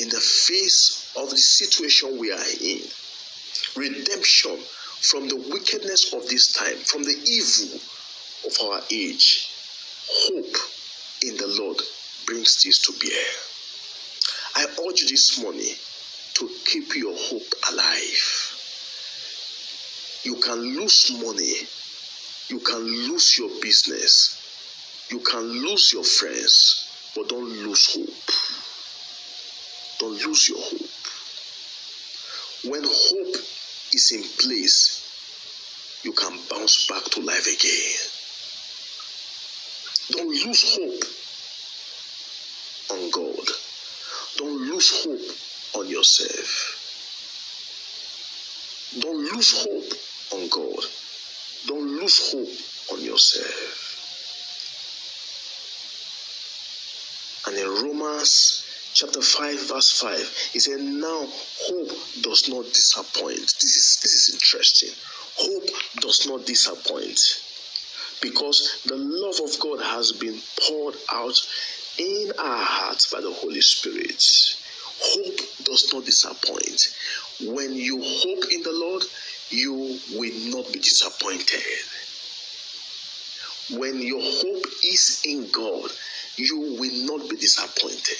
in 0.00 0.08
the 0.08 0.20
face 0.20 1.12
of 1.16 1.30
the 1.30 1.38
situation 1.38 2.18
we 2.18 2.32
are 2.32 2.50
in. 2.60 2.80
Redemption 3.76 4.58
from 5.00 5.28
the 5.28 5.36
wickedness 5.36 6.12
of 6.12 6.28
this 6.28 6.52
time, 6.52 6.76
from 6.76 7.02
the 7.02 7.16
evil 7.24 7.80
of 8.46 8.56
our 8.68 8.80
age. 8.90 9.50
Hope 10.08 10.56
in 11.22 11.36
the 11.36 11.46
Lord 11.58 11.80
brings 12.26 12.62
this 12.62 12.78
to 12.80 12.92
bear. 13.00 13.26
I 14.56 14.64
urge 14.64 15.00
you 15.00 15.08
this 15.08 15.40
morning 15.42 15.74
to 16.34 16.50
keep 16.66 16.94
your 16.96 17.14
hope 17.16 17.54
alive. 17.70 18.56
You 20.22 20.36
can 20.36 20.58
lose 20.76 21.10
money, 21.12 21.54
you 22.48 22.60
can 22.60 22.80
lose 22.80 23.38
your 23.38 23.50
business, 23.62 24.36
you 25.10 25.20
can 25.20 25.42
lose 25.42 25.92
your 25.94 26.04
friends, 26.04 26.88
but 27.16 27.28
don't 27.28 27.48
lose 27.48 27.86
hope. 27.94 28.30
Don't 29.98 30.26
lose 30.26 30.48
your 30.48 30.58
hope. 30.58 30.90
When 32.70 32.82
hope 32.84 33.36
is 33.92 34.12
in 34.12 34.22
place, 34.38 35.06
you 36.02 36.12
can 36.12 36.38
bounce 36.50 36.86
back 36.86 37.04
to 37.04 37.20
life 37.20 37.46
again. 37.46 37.98
Don't 40.10 40.28
lose 40.28 40.76
hope 40.76 41.04
on 42.90 43.10
God. 43.10 43.46
Don't 44.36 44.60
lose 44.68 45.04
hope 45.04 45.80
on 45.80 45.88
yourself. 45.88 46.76
Don't 48.98 49.22
lose 49.34 49.52
hope 49.62 49.92
on 50.32 50.48
God. 50.48 50.84
Don't 51.66 51.88
lose 52.00 52.32
hope 52.32 52.98
on 52.98 53.04
yourself. 53.04 53.86
And 57.46 57.56
in 57.56 57.66
Romans 57.66 58.64
chapter 58.92 59.22
5, 59.22 59.68
verse 59.68 60.00
5, 60.00 60.50
he 60.52 60.58
said, 60.58 60.80
Now 60.80 61.26
hope 61.26 61.90
does 62.22 62.48
not 62.48 62.64
disappoint. 62.66 63.38
This 63.38 63.76
is 63.76 63.98
this 64.02 64.12
is 64.12 64.34
interesting. 64.34 64.90
Hope 65.36 65.68
does 66.00 66.26
not 66.26 66.46
disappoint. 66.46 67.18
Because 68.20 68.82
the 68.84 68.96
love 68.96 69.40
of 69.42 69.58
God 69.60 69.80
has 69.80 70.12
been 70.12 70.38
poured 70.60 70.96
out 71.10 71.40
in 71.98 72.32
our 72.38 72.64
hearts 72.64 73.10
by 73.12 73.20
the 73.20 73.32
Holy 73.32 73.60
Spirit. 73.60 74.22
Hope 75.02 75.38
does 75.64 75.90
not 75.92 76.04
disappoint. 76.04 76.94
When 77.54 77.74
you 77.74 78.02
hope 78.02 78.44
in 78.52 78.62
the 78.62 78.72
Lord, 78.72 79.02
you 79.50 79.72
will 80.14 80.52
not 80.52 80.72
be 80.72 80.78
disappointed. 80.80 81.62
When 83.78 84.02
your 84.02 84.20
hope 84.20 84.66
is 84.84 85.22
in 85.24 85.48
God, 85.50 85.90
you 86.36 86.76
will 86.78 87.06
not 87.06 87.28
be 87.30 87.36
disappointed. 87.36 88.16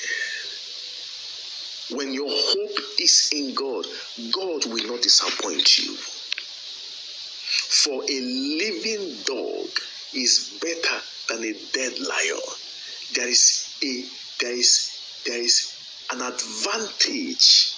When 1.93 2.13
your 2.13 2.31
hope 2.31 2.79
is 3.01 3.31
in 3.35 3.55
God, 3.55 3.87
God 4.33 4.67
will 4.67 4.87
not 4.87 5.03
disappoint 5.03 5.79
you. 5.79 5.95
For 5.95 8.03
a 8.03 8.21
living 8.21 9.17
dog 9.25 9.69
is 10.15 10.59
better 10.61 11.01
than 11.29 11.45
a 11.45 11.53
dead 11.73 11.99
lion. 11.99 12.41
There 13.15 13.29
is 13.29 13.75
a 13.83 14.05
there 14.41 14.55
is 14.55 14.91
there 15.27 15.43
is 15.43 15.75
an 16.13 16.23
advantage 16.23 17.75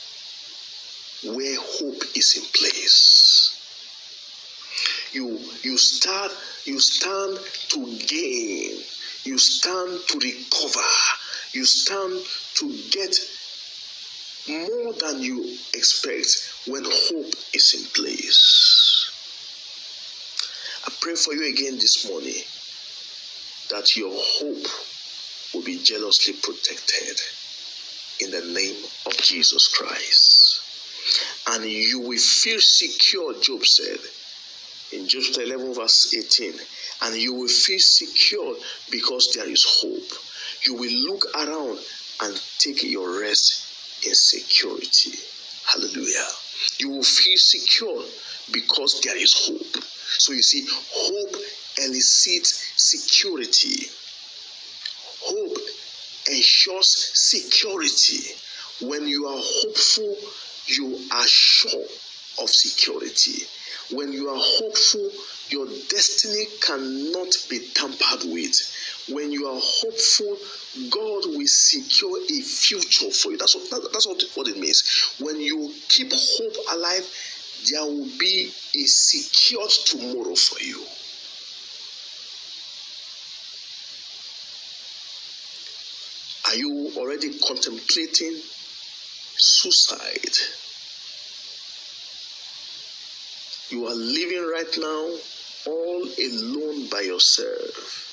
where 1.25 1.57
hope 1.59 2.03
is 2.15 2.37
in 2.37 2.45
place. 2.53 3.57
You 5.13 5.39
you 5.63 5.79
start 5.79 6.33
you 6.65 6.81
stand 6.81 7.39
to 7.69 7.99
gain, 8.07 8.83
you 9.25 9.39
stand 9.39 10.01
to 10.09 10.19
recover, 10.19 10.89
you 11.53 11.65
stand 11.65 12.21
to 12.57 12.77
get 12.91 13.17
more 14.49 14.93
than 14.95 15.23
you 15.23 15.57
expect 15.75 16.53
when 16.67 16.85
hope 16.85 17.33
is 17.55 17.75
in 17.75 17.85
place. 17.95 19.11
I 20.87 20.93
pray 21.01 21.15
for 21.15 21.35
you 21.35 21.49
again 21.49 21.75
this 21.75 22.09
morning 22.09 22.43
that 23.71 23.97
your 23.97 24.13
hope 24.13 24.67
will 25.55 25.63
be 25.63 25.79
jealously 25.79 26.35
protected 26.35 27.21
in 28.21 28.31
the 28.31 28.53
name 28.53 28.85
of 29.07 29.17
Jesus 29.19 29.69
Christ. 29.69 30.61
And 31.51 31.65
you 31.65 32.01
will 32.01 32.19
feel 32.19 32.59
secure, 32.61 33.35
Job 33.41 33.65
said 33.65 33.99
in 34.93 35.09
Job 35.09 35.23
11, 35.41 35.75
verse 35.75 36.15
18. 36.15 36.55
And 37.03 37.17
you 37.17 37.35
will 37.35 37.49
feel 37.49 37.81
secure 37.81 38.57
because 38.91 39.33
there 39.35 39.49
is 39.49 39.65
hope. 39.81 40.19
You 40.67 40.75
will 40.75 41.13
look 41.13 41.25
around 41.35 41.79
and 42.23 42.43
take 42.59 42.83
your 42.85 43.21
rest 43.21 43.72
in 44.05 44.15
security. 44.15 45.13
Hallelujah. 45.67 46.27
You 46.79 46.91
will 46.91 47.03
feel 47.03 47.37
secure 47.39 48.05
because 48.53 49.01
there 49.03 49.17
is 49.17 49.33
hope. 49.35 49.83
So 50.19 50.33
you 50.33 50.43
see, 50.43 50.67
hope 50.69 51.37
elicits 51.79 52.73
security. 52.77 53.87
Hope 55.23 55.59
ensures 56.31 56.89
security. 57.15 58.35
When 58.81 59.07
you 59.07 59.27
are 59.27 59.41
hopeful, 59.41 60.17
you 60.67 60.99
are 61.13 61.27
sure 61.27 61.87
of 62.41 62.49
security. 62.49 63.45
When 63.91 64.13
you 64.13 64.29
are 64.29 64.39
hopeful, 64.39 65.11
your 65.51 65.67
destiny 65.89 66.47
cannot 66.61 67.37
be 67.51 67.61
tampered 67.75 68.31
with. 68.31 68.55
When 69.11 69.33
you 69.33 69.49
are 69.49 69.61
hopeful, 69.61 70.37
God 70.91 71.27
will 71.37 71.47
secure 71.47 72.19
a 72.23 72.41
future 72.41 73.11
for 73.11 73.33
you. 73.33 73.39
That's 73.39 73.55
what, 73.55 73.93
that's 73.93 74.07
what, 74.07 74.23
what 74.35 74.49
it 74.49 74.59
means. 74.59 75.17
When 75.21 75.41
you 75.41 75.75
keep 75.89 76.13
hope 76.13 76.57
alive, 76.71 77.07
there 77.71 77.85
will 77.85 78.09
be 78.19 78.51
a 78.75 78.85
secured 78.85 79.71
tomorrow 79.71 80.35
for 80.35 80.61
you. 80.63 80.83
Are 86.49 86.57
you 86.57 86.93
already 86.97 87.39
contemplating 87.39 88.41
suicide? 89.37 90.62
You 93.73 93.87
are 93.87 93.95
living 93.95 94.47
right 94.53 94.79
now 94.79 95.17
all 95.67 96.03
alone 96.05 96.89
by 96.91 97.01
yourself. 97.01 98.11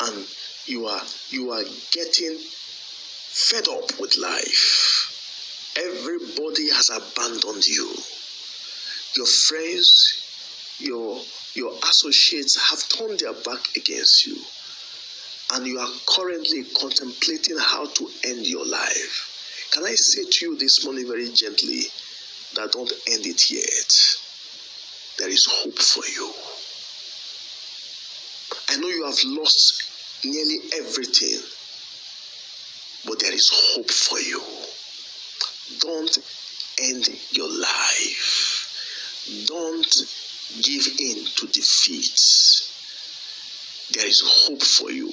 And 0.00 0.26
you 0.66 0.86
are 0.86 1.02
you 1.30 1.52
are 1.52 1.62
getting 1.92 2.38
fed 2.38 3.68
up 3.68 4.00
with 4.00 4.16
life. 4.16 5.74
Everybody 5.76 6.70
has 6.70 6.90
abandoned 6.90 7.64
you. 7.64 7.94
Your 9.16 9.26
friends, 9.26 10.76
your 10.80 11.20
your 11.54 11.72
associates 11.88 12.58
have 12.70 12.88
turned 12.88 13.20
their 13.20 13.34
back 13.34 13.76
against 13.76 14.26
you 14.26 14.36
and 15.52 15.66
you 15.66 15.78
are 15.78 15.88
currently 16.06 16.64
contemplating 16.80 17.58
how 17.58 17.84
to 17.86 18.10
end 18.24 18.46
your 18.46 18.66
life, 18.66 19.68
can 19.70 19.84
I 19.84 19.94
say 19.94 20.24
to 20.24 20.46
you 20.46 20.56
this 20.56 20.84
morning 20.84 21.06
very 21.06 21.30
gently 21.30 21.82
that 22.56 22.72
don't 22.72 22.92
end 23.06 23.26
it 23.26 23.50
yet? 23.50 24.21
There 25.18 25.28
is 25.28 25.46
hope 25.48 25.78
for 25.78 26.04
you. 26.06 26.32
I 28.68 28.76
know 28.80 28.88
you 28.88 29.04
have 29.04 29.18
lost 29.24 30.24
nearly 30.24 30.58
everything, 30.74 31.40
but 33.06 33.20
there 33.20 33.32
is 33.34 33.50
hope 33.52 33.90
for 33.90 34.18
you. 34.18 34.42
Don't 35.80 36.18
end 36.82 37.08
your 37.30 37.48
life. 37.48 39.44
Don't 39.46 39.96
give 40.62 40.86
in 40.98 41.24
to 41.36 41.46
defeat. 41.46 42.20
There 43.92 44.06
is 44.06 44.22
hope 44.24 44.62
for 44.62 44.90
you 44.90 45.12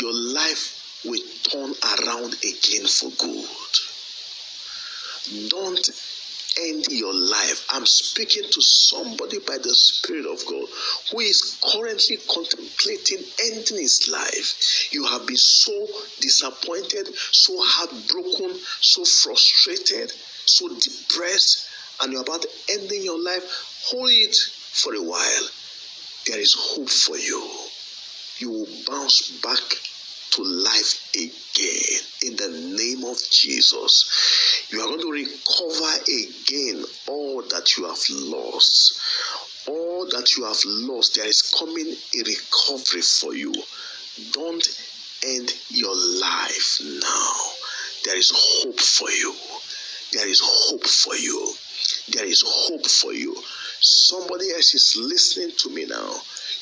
your 0.00 0.14
life 0.14 1.02
will 1.04 1.20
turn 1.42 1.74
around 1.98 2.34
again 2.34 2.86
for 2.86 3.10
good. 3.18 3.74
Don't 5.50 5.88
end 6.60 6.86
your 6.90 7.14
life. 7.14 7.66
I'm 7.70 7.86
speaking 7.86 8.44
to 8.44 8.60
somebody 8.60 9.38
by 9.40 9.58
the 9.58 9.74
Spirit 9.74 10.26
of 10.26 10.44
God 10.46 10.68
who 11.10 11.20
is 11.20 11.58
currently 11.72 12.18
contemplating 12.28 13.24
ending 13.44 13.78
his 13.78 14.08
life. 14.12 14.92
You 14.92 15.04
have 15.06 15.26
been 15.26 15.36
so 15.36 15.86
disappointed, 16.20 17.08
so 17.14 17.54
heartbroken, 17.58 18.58
so 18.80 19.04
frustrated, 19.04 20.12
so 20.46 20.68
depressed, 20.68 21.68
and 22.02 22.12
you're 22.12 22.22
about 22.22 22.46
ending 22.70 23.04
your 23.04 23.22
life. 23.22 23.44
Hold 23.90 24.10
it 24.10 24.36
for 24.72 24.94
a 24.94 25.02
while. 25.02 25.48
There 26.26 26.38
is 26.38 26.54
hope 26.58 26.90
for 26.90 27.16
you. 27.16 27.42
You 28.38 28.50
will 28.50 28.68
bounce 28.86 29.40
back 29.42 29.78
to 30.38 30.44
life 30.44 31.10
again 31.16 32.30
in 32.30 32.36
the 32.36 32.76
name 32.76 33.04
of 33.04 33.18
Jesus. 33.30 34.68
You 34.70 34.80
are 34.80 34.86
going 34.86 35.00
to 35.00 35.10
recover 35.10 36.02
again 36.06 36.84
all 37.08 37.42
that 37.42 37.76
you 37.76 37.84
have 37.86 37.98
lost. 38.10 39.00
All 39.66 40.06
that 40.06 40.36
you 40.36 40.44
have 40.44 40.60
lost, 40.64 41.16
there 41.16 41.26
is 41.26 41.42
coming 41.58 41.88
a 41.88 42.18
recovery 42.18 43.02
for 43.02 43.34
you. 43.34 43.52
Don't 44.30 44.66
end 45.26 45.52
your 45.70 45.94
life 45.94 46.80
now. 47.02 47.32
There 48.04 48.16
is 48.16 48.30
hope 48.32 48.78
for 48.78 49.10
you. 49.10 49.34
There 50.12 50.28
is 50.28 50.40
hope 50.42 50.86
for 50.86 51.16
you. 51.16 51.52
There 52.12 52.26
is 52.26 52.44
hope 52.46 52.86
for 52.86 53.12
you. 53.12 53.36
Somebody 53.80 54.52
else 54.52 54.72
is 54.74 54.96
listening 55.00 55.50
to 55.58 55.70
me 55.70 55.84
now. 55.86 56.14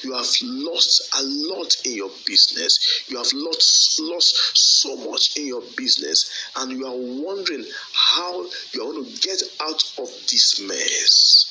You 0.02 0.12
have 0.12 0.28
lost 0.42 1.08
a 1.18 1.22
lot 1.22 1.74
in 1.84 1.94
your 1.94 2.10
business. 2.26 3.04
You 3.08 3.16
have 3.16 3.32
lost, 3.32 4.00
lost 4.00 4.36
so 4.54 4.96
much 4.96 5.36
in 5.36 5.46
your 5.46 5.62
business, 5.76 6.30
and 6.56 6.72
you 6.72 6.86
are 6.86 6.96
wondering 6.96 7.64
how 7.92 8.42
you 8.72 8.82
are 8.82 8.92
going 8.92 9.04
to 9.04 9.20
get 9.20 9.42
out 9.60 9.82
of 9.98 10.08
this 10.30 10.60
mess. 10.60 11.46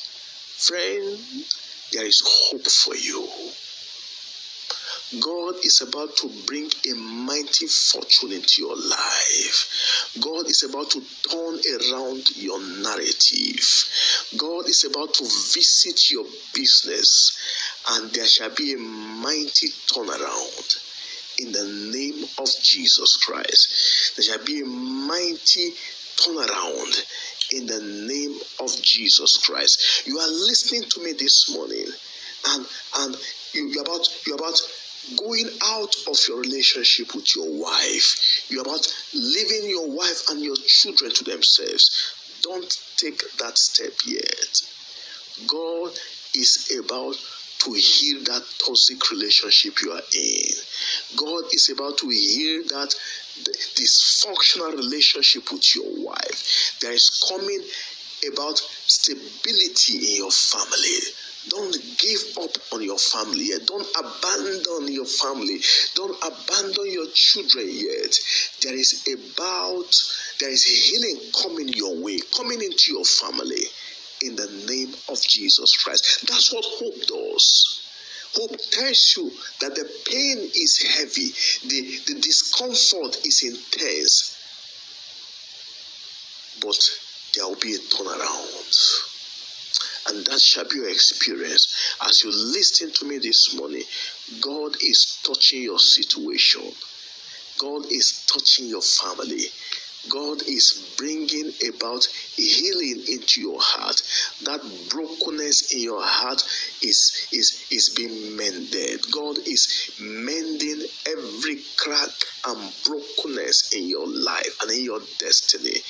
Friend, 0.58 1.18
there 1.92 2.06
is 2.06 2.22
hope 2.24 2.66
for 2.66 2.94
you. 2.96 3.28
God 5.20 5.54
is 5.64 5.80
about 5.82 6.16
to 6.16 6.30
bring 6.46 6.68
a 6.90 6.94
mighty 6.94 7.66
fortune 7.66 8.32
into 8.32 8.60
your 8.62 8.76
life. 8.76 10.10
God 10.20 10.48
is 10.50 10.64
about 10.64 10.90
to 10.90 11.02
turn 11.30 11.60
around 11.78 12.24
your 12.36 12.58
narrative. 12.82 13.84
God 14.36 14.68
is 14.68 14.84
about 14.84 15.14
to 15.14 15.24
visit 15.24 16.10
your 16.10 16.24
business, 16.52 17.35
and 17.90 18.10
there 18.12 18.26
shall 18.26 18.50
be 18.50 18.72
a 18.72 18.78
mighty 18.78 19.68
turnaround 19.86 20.76
in 21.38 21.52
the 21.52 21.90
name 21.92 22.24
of 22.38 22.48
Jesus 22.62 23.16
Christ. 23.18 24.16
There 24.16 24.24
shall 24.24 24.44
be 24.44 24.60
a 24.60 24.64
mighty 24.64 25.72
turnaround 26.16 27.04
in 27.52 27.66
the 27.66 27.80
name 27.80 28.38
of 28.60 28.82
Jesus 28.82 29.38
Christ. 29.38 30.06
You 30.06 30.18
are 30.18 30.28
listening 30.28 30.82
to 30.90 31.04
me 31.04 31.12
this 31.12 31.54
morning, 31.54 31.86
and 32.48 32.66
and 32.98 33.16
you, 33.52 33.68
you're 33.68 33.82
about 33.82 34.08
you're 34.26 34.36
about 34.36 34.60
going 35.16 35.48
out 35.64 35.94
of 36.08 36.18
your 36.26 36.40
relationship 36.40 37.14
with 37.14 37.36
your 37.36 37.48
wife. 37.48 38.46
You're 38.50 38.62
about 38.62 38.92
leaving 39.14 39.70
your 39.70 39.88
wife 39.88 40.28
and 40.30 40.42
your 40.42 40.56
children 40.66 41.12
to 41.12 41.24
themselves. 41.24 42.40
Don't 42.42 42.76
take 42.96 43.20
that 43.38 43.56
step 43.58 43.92
yet. 44.06 44.62
God 45.46 45.92
is 46.34 46.78
about 46.82 47.16
to 47.58 47.72
heal 47.72 48.22
that 48.24 48.42
toxic 48.58 49.10
relationship 49.10 49.74
you 49.82 49.92
are 49.92 50.02
in. 50.14 50.52
God 51.16 51.44
is 51.52 51.70
about 51.72 51.98
to 51.98 52.08
heal 52.08 52.62
that 52.68 52.94
dysfunctional 53.76 54.76
relationship 54.76 55.50
with 55.52 55.74
your 55.74 56.04
wife. 56.04 56.76
There 56.80 56.92
is 56.92 57.24
coming 57.28 57.60
about 58.32 58.58
stability 58.58 60.12
in 60.12 60.16
your 60.16 60.30
family. 60.30 60.98
Don't 61.48 61.76
give 61.98 62.38
up 62.42 62.50
on 62.72 62.82
your 62.82 62.98
family 62.98 63.50
yet. 63.50 63.66
Don't 63.66 63.86
abandon 63.96 64.92
your 64.92 65.04
family. 65.04 65.60
Don't 65.94 66.16
abandon 66.24 66.90
your 66.90 67.06
children 67.14 67.68
yet. 67.70 68.14
There 68.62 68.74
is 68.74 69.06
about, 69.06 69.94
there 70.40 70.50
is 70.50 70.64
healing 70.64 71.20
coming 71.40 71.68
your 71.68 72.02
way, 72.02 72.18
coming 72.36 72.62
into 72.62 72.92
your 72.92 73.04
family 73.04 73.62
in 74.22 74.36
the 74.36 74.48
name 74.68 74.94
of 75.08 75.20
Jesus 75.20 75.76
Christ. 75.76 76.26
That's 76.26 76.52
what 76.52 76.64
hope 76.64 77.06
does. 77.06 77.82
Hope 78.34 78.56
tells 78.70 79.14
you 79.16 79.30
that 79.60 79.74
the 79.74 79.88
pain 80.10 80.38
is 80.54 80.82
heavy, 80.96 81.32
the, 81.68 82.12
the 82.12 82.20
discomfort 82.20 83.24
is 83.24 83.42
intense, 83.42 84.36
but 86.60 86.78
there 87.34 87.46
will 87.46 87.56
be 87.56 87.74
a 87.74 87.78
turnaround. 87.78 89.12
And 90.08 90.24
that 90.26 90.40
shall 90.40 90.68
be 90.68 90.76
your 90.76 90.88
experience. 90.88 91.96
As 92.06 92.22
you 92.22 92.30
listen 92.30 92.92
to 92.92 93.06
me 93.06 93.18
this 93.18 93.54
morning, 93.56 93.82
God 94.40 94.76
is 94.80 95.20
touching 95.24 95.62
your 95.62 95.78
situation. 95.78 96.62
God 97.58 97.86
is 97.90 98.24
touching 98.26 98.66
your 98.66 98.82
family. 98.82 99.46
God 100.08 100.42
is 100.42 100.94
bringing 100.96 101.52
about 101.68 102.04
healing 102.36 103.02
into 103.08 103.40
your 103.40 103.58
heart. 103.60 104.00
That 104.44 104.60
brokenness 104.90 105.72
in 105.72 105.80
your 105.80 106.02
heart 106.02 106.42
is, 106.82 107.28
is, 107.32 107.66
is 107.70 107.94
being 107.96 108.36
mended. 108.36 109.00
God 109.10 109.38
is 109.38 109.90
mending 110.00 110.82
every 111.06 111.60
crack 111.76 112.10
and 112.46 112.72
brokenness 112.84 113.72
in 113.74 113.88
your 113.88 114.06
life 114.06 114.58
and 114.62 114.70
in 114.70 114.84
your 114.84 115.00
destiny 115.18 115.80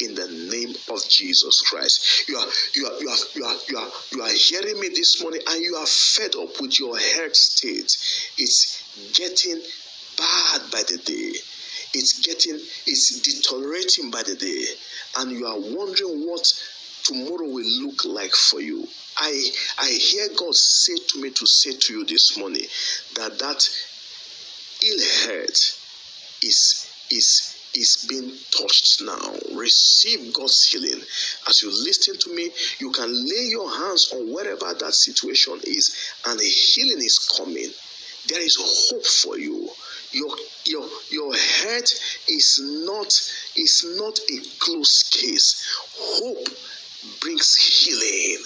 in 0.00 0.14
the 0.14 0.28
name 0.52 0.74
of 0.90 1.08
Jesus 1.08 1.62
Christ. 1.62 2.28
You 2.28 2.36
are 2.36 2.46
you 2.74 2.86
are 2.86 3.00
you 3.00 3.08
are 3.08 3.18
you 3.34 3.44
are 3.44 3.56
you 3.68 3.78
are 3.78 3.90
you 4.12 4.22
are 4.22 4.32
hearing 4.32 4.80
me 4.80 4.88
this 4.88 5.22
morning 5.22 5.40
and 5.48 5.62
you 5.62 5.76
are 5.76 5.86
fed 5.86 6.34
up 6.36 6.60
with 6.60 6.78
your 6.78 6.96
health 6.98 7.36
state. 7.36 7.96
It's 8.38 8.82
getting 9.14 9.60
bad 10.18 10.70
by 10.70 10.82
the 10.88 10.98
day 11.04 11.32
it's 11.94 12.20
getting 12.20 12.54
it's 12.86 13.20
deteriorating 13.20 14.10
by 14.10 14.22
the 14.22 14.34
day 14.36 14.64
and 15.18 15.32
you 15.32 15.46
are 15.46 15.58
wondering 15.58 16.26
what 16.26 16.44
tomorrow 17.04 17.46
will 17.46 17.86
look 17.86 18.04
like 18.04 18.32
for 18.32 18.60
you 18.60 18.86
i 19.18 19.50
i 19.78 19.88
hear 19.88 20.28
god 20.36 20.54
say 20.54 20.94
to 21.08 21.20
me 21.20 21.30
to 21.30 21.46
say 21.46 21.72
to 21.78 21.92
you 21.92 22.04
this 22.06 22.36
morning 22.38 22.66
that 23.14 23.38
that 23.38 23.68
ill 24.84 25.00
health 25.26 25.82
is 26.42 26.86
is 27.10 27.56
is 27.76 28.06
being 28.08 28.32
touched 28.50 29.02
now. 29.02 29.34
Receive 29.54 30.32
God's 30.32 30.64
healing. 30.64 31.00
As 31.46 31.60
you 31.62 31.68
listen 31.68 32.16
to 32.18 32.34
me, 32.34 32.50
you 32.78 32.90
can 32.90 33.12
lay 33.12 33.44
your 33.50 33.70
hands 33.70 34.12
on 34.14 34.32
wherever 34.32 34.72
that 34.72 34.94
situation 34.94 35.60
is, 35.64 35.94
and 36.26 36.40
healing 36.40 36.98
is 36.98 37.18
coming. 37.36 37.70
There 38.28 38.40
is 38.40 38.56
hope 38.90 39.04
for 39.04 39.38
you 39.38 39.68
your 40.12 40.30
your 40.64 40.88
your 41.10 41.34
head 41.34 41.84
is 42.28 42.60
not 42.86 43.12
is 43.56 43.84
not 43.98 44.18
a 44.18 44.38
closed 44.58 45.12
case 45.12 45.78
hope 45.98 46.48
brings 47.20 47.54
healing 47.56 48.44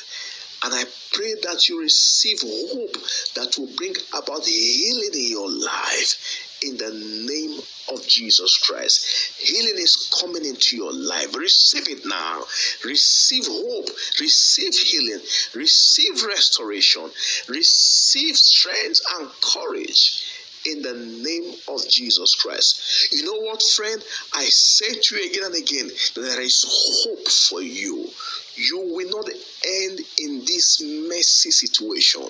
and 0.63 0.75
I 0.75 0.85
pray 1.13 1.35
that 1.43 1.69
you 1.69 1.81
receive 1.81 2.41
hope 2.43 2.93
that 3.35 3.57
will 3.59 3.71
bring 3.77 3.95
about 4.13 4.45
healing 4.45 5.11
in 5.15 5.31
your 5.31 5.51
life 5.51 6.49
in 6.63 6.77
the 6.77 6.93
name 6.93 7.59
of 7.91 8.07
Jesus 8.07 8.59
Christ. 8.59 9.03
Healing 9.39 9.79
is 9.79 10.09
coming 10.21 10.45
into 10.45 10.77
your 10.77 10.93
life. 10.93 11.35
Receive 11.35 11.89
it 11.89 12.05
now. 12.05 12.43
Receive 12.85 13.47
hope. 13.47 13.89
Receive 14.21 14.75
healing. 14.75 15.21
Receive 15.55 16.23
restoration. 16.25 17.11
Receive 17.49 18.37
strength 18.37 19.01
and 19.19 19.31
courage 19.41 20.23
in 20.67 20.83
the 20.83 20.95
name 20.95 21.55
of 21.69 21.89
Jesus 21.89 22.35
Christ. 22.35 23.13
You 23.13 23.25
know 23.25 23.41
what, 23.41 23.63
friend? 23.63 24.03
I 24.35 24.45
say 24.45 24.95
to 25.01 25.17
you 25.17 25.31
again 25.31 25.45
and 25.45 25.55
again 25.55 25.91
there 26.15 26.41
is 26.41 26.65
hope 27.05 27.29
for 27.29 27.63
you. 27.63 28.09
You 28.57 28.81
will 28.95 29.11
not 29.11 29.29
end 29.29 30.01
in 30.19 30.41
this 30.41 30.81
messy 30.83 31.51
situation. 31.51 32.25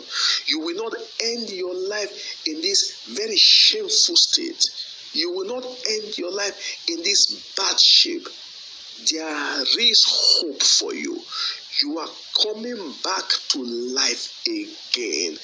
You 0.46 0.60
will 0.60 0.76
not 0.76 0.94
end 1.22 1.50
your 1.50 1.74
life 1.74 2.46
in 2.46 2.60
this 2.60 3.04
very 3.08 3.36
shameful 3.36 4.16
state. 4.16 4.64
You 5.12 5.32
will 5.32 5.46
not 5.46 5.64
end 5.64 6.16
your 6.16 6.32
life 6.32 6.86
in 6.88 6.98
this 7.02 7.52
bad 7.56 7.80
shape. 7.80 8.28
There 9.10 9.62
is 9.80 10.04
hope 10.06 10.62
for 10.62 10.94
you 10.94 11.20
you 11.82 11.98
are 11.98 12.08
coming 12.42 12.92
back 13.04 13.28
to 13.48 13.62
life 13.62 14.42
again. 14.46 15.38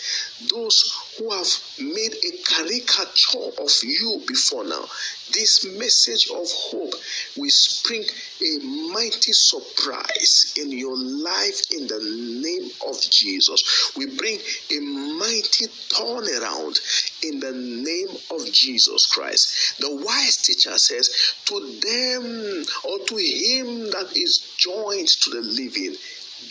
Those 0.50 0.92
who 1.18 1.30
have 1.30 1.48
made 1.80 2.14
a 2.14 2.32
caricature 2.44 3.62
of 3.62 3.70
you 3.82 4.22
before 4.26 4.64
now, 4.64 4.84
this 5.32 5.66
message 5.78 6.28
of 6.30 6.46
hope 6.50 6.94
will 7.36 7.50
spring 7.50 8.04
a 8.42 8.58
mighty 8.92 9.32
surprise 9.32 10.54
in 10.56 10.70
your 10.70 10.96
life 10.96 11.60
in 11.70 11.86
the 11.86 12.00
name 12.42 12.70
of 12.86 13.00
Jesus. 13.10 13.92
We 13.96 14.06
bring 14.06 14.38
a 14.70 14.80
mighty 14.80 15.66
turnaround 15.88 16.78
in 17.22 17.40
the 17.40 17.52
name 17.52 18.16
of 18.30 18.52
Jesus 18.52 19.06
Christ. 19.06 19.80
The 19.80 19.94
wise 19.96 20.36
teacher 20.36 20.76
says, 20.78 21.10
To 21.46 21.60
them 21.60 22.64
or 22.84 22.98
to 23.06 23.16
him 23.16 23.90
that 23.90 24.12
is 24.14 24.54
joined 24.58 25.08
to 25.08 25.30
the 25.30 25.40
living, 25.40 25.96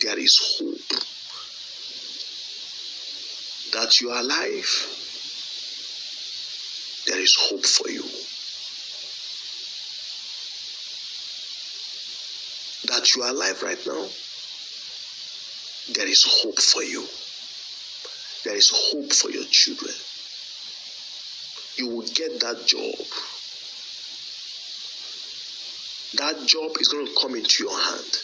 there 0.02 0.18
is 0.18 0.58
hope 0.58 1.00
that 3.72 4.00
you 4.00 4.10
are 4.10 4.20
alive. 4.20 4.68
There 7.06 7.20
is 7.20 7.36
hope 7.38 7.64
for 7.64 7.88
you. 7.88 8.02
That 12.92 13.14
you 13.14 13.22
are 13.22 13.30
alive 13.30 13.62
right 13.62 13.86
now. 13.86 14.06
There 15.94 16.08
is 16.08 16.24
hope 16.26 16.60
for 16.60 16.82
you. 16.82 17.06
There 18.44 18.56
is 18.56 18.70
hope 18.72 19.12
for 19.12 19.30
your 19.30 19.44
children. 19.44 19.94
You 21.76 21.88
will 21.88 22.06
get 22.06 22.40
that 22.40 22.66
job. 22.66 23.06
That 26.18 26.46
job 26.46 26.76
is 26.80 26.88
going 26.88 27.06
to 27.06 27.14
come 27.20 27.34
into 27.34 27.64
your 27.64 27.78
hand 27.78 28.18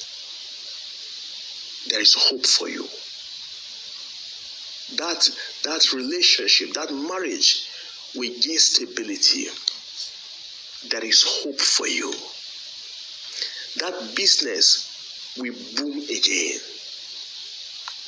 there 1.89 2.01
is 2.01 2.15
hope 2.15 2.47
for 2.47 2.69
you. 2.69 2.85
That 4.97 5.29
that 5.65 5.93
relationship, 5.93 6.75
that 6.75 6.93
marriage 6.93 7.69
will 8.15 8.33
gain 8.41 8.59
stability. 8.59 9.47
There 10.91 11.05
is 11.05 11.23
hope 11.23 11.61
for 11.61 11.87
you. 11.87 12.13
That 13.79 14.15
business 14.15 14.89
will 15.39 15.55
boom 15.77 15.99
again. 15.99 16.59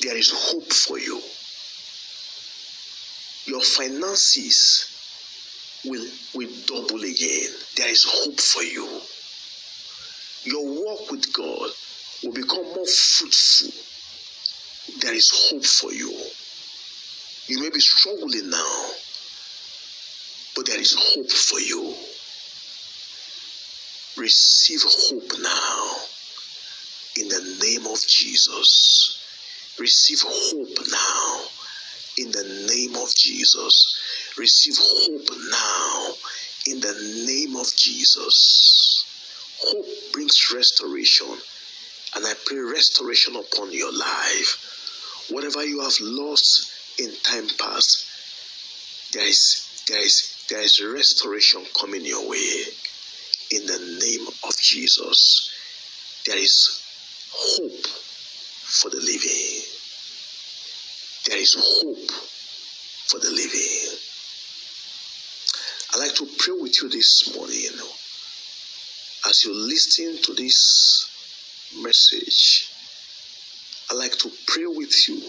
There 0.03 0.17
is 0.17 0.31
hope 0.35 0.73
for 0.73 0.99
you. 0.99 1.21
Your 3.47 3.63
finances 3.63 4.91
will, 5.85 6.07
will 6.35 6.51
double 6.67 7.03
again. 7.03 7.51
There 7.77 7.89
is 7.89 8.05
hope 8.07 8.41
for 8.41 8.63
you. 8.63 9.01
Your 10.45 10.67
walk 10.67 11.11
with 11.11 11.33
God 11.33 11.71
will 12.25 12.33
become 12.33 12.65
more 12.65 12.87
fruitful. 12.87 13.71
There 15.01 15.15
is 15.15 15.31
hope 15.51 15.65
for 15.65 15.93
you. 15.93 16.11
You 17.47 17.61
may 17.63 17.71
be 17.71 17.81
struggling 17.81 18.49
now, 18.49 18.91
but 20.57 20.67
there 20.67 20.81
is 20.81 20.95
hope 20.97 21.31
for 21.31 21.61
you. 21.61 21.95
Receive 24.17 24.81
hope 24.85 25.33
now 25.41 25.97
in 27.21 27.29
the 27.29 27.59
name 27.63 27.87
of 27.87 28.01
Jesus. 28.07 29.21
Receive 29.79 30.23
hope 30.25 30.79
now 30.91 31.41
in 32.19 32.31
the 32.31 32.69
name 32.73 32.97
of 32.97 33.15
Jesus. 33.15 34.35
Receive 34.39 34.77
hope 34.79 35.29
now 35.51 36.15
in 36.67 36.81
the 36.81 37.25
name 37.27 37.57
of 37.57 37.67
Jesus. 37.77 39.05
Hope 39.59 39.87
brings 40.13 40.53
restoration 40.55 41.37
And 42.17 42.27
I 42.27 42.33
pray 42.47 42.59
restoration 42.59 43.37
upon 43.37 43.73
your 43.73 43.93
life. 43.93 45.27
Whatever 45.31 45.65
you 45.65 45.81
have 45.81 45.95
lost 46.01 46.71
in 46.99 47.11
time 47.23 47.49
past, 47.59 48.07
there 49.13 49.27
is 49.27 49.85
there 49.89 50.03
is 50.03 50.47
there 50.49 50.61
is 50.61 50.83
restoration 50.83 51.65
coming 51.79 52.05
your 52.05 52.29
way 52.29 52.63
in 53.51 53.67
the 53.67 53.79
name 54.01 54.27
of 54.45 54.57
Jesus. 54.59 55.51
There 56.27 56.39
is 56.39 56.83
hope 57.33 57.87
for 57.87 58.91
the 58.91 58.97
living. 59.01 59.63
There 61.27 61.39
is 61.39 61.55
hope 61.59 62.11
for 63.07 63.19
the 63.19 63.31
living. 63.31 63.99
I'd 65.95 66.01
like 66.01 66.15
to 66.17 66.27
pray 66.39 66.55
with 66.61 66.83
you 66.83 66.89
this 66.89 67.35
morning 67.37 67.71
as 69.29 69.45
you 69.45 69.55
listen 69.55 70.21
to 70.23 70.35
this 70.35 71.09
message. 71.83 72.71
I'd 73.91 73.97
like 73.97 74.17
to 74.19 74.31
pray 74.47 74.67
with 74.67 75.09
you 75.09 75.23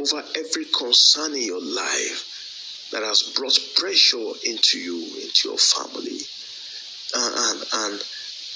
over 0.00 0.22
every 0.36 0.64
concern 0.66 1.34
in 1.34 1.42
your 1.42 1.62
life 1.62 2.88
that 2.92 3.02
has 3.02 3.22
brought 3.36 3.58
pressure 3.76 4.32
into 4.44 4.78
you, 4.78 4.98
into 5.22 5.48
your 5.48 5.58
family, 5.58 6.18
and, 7.14 7.34
and, 7.36 7.64
and 7.74 8.04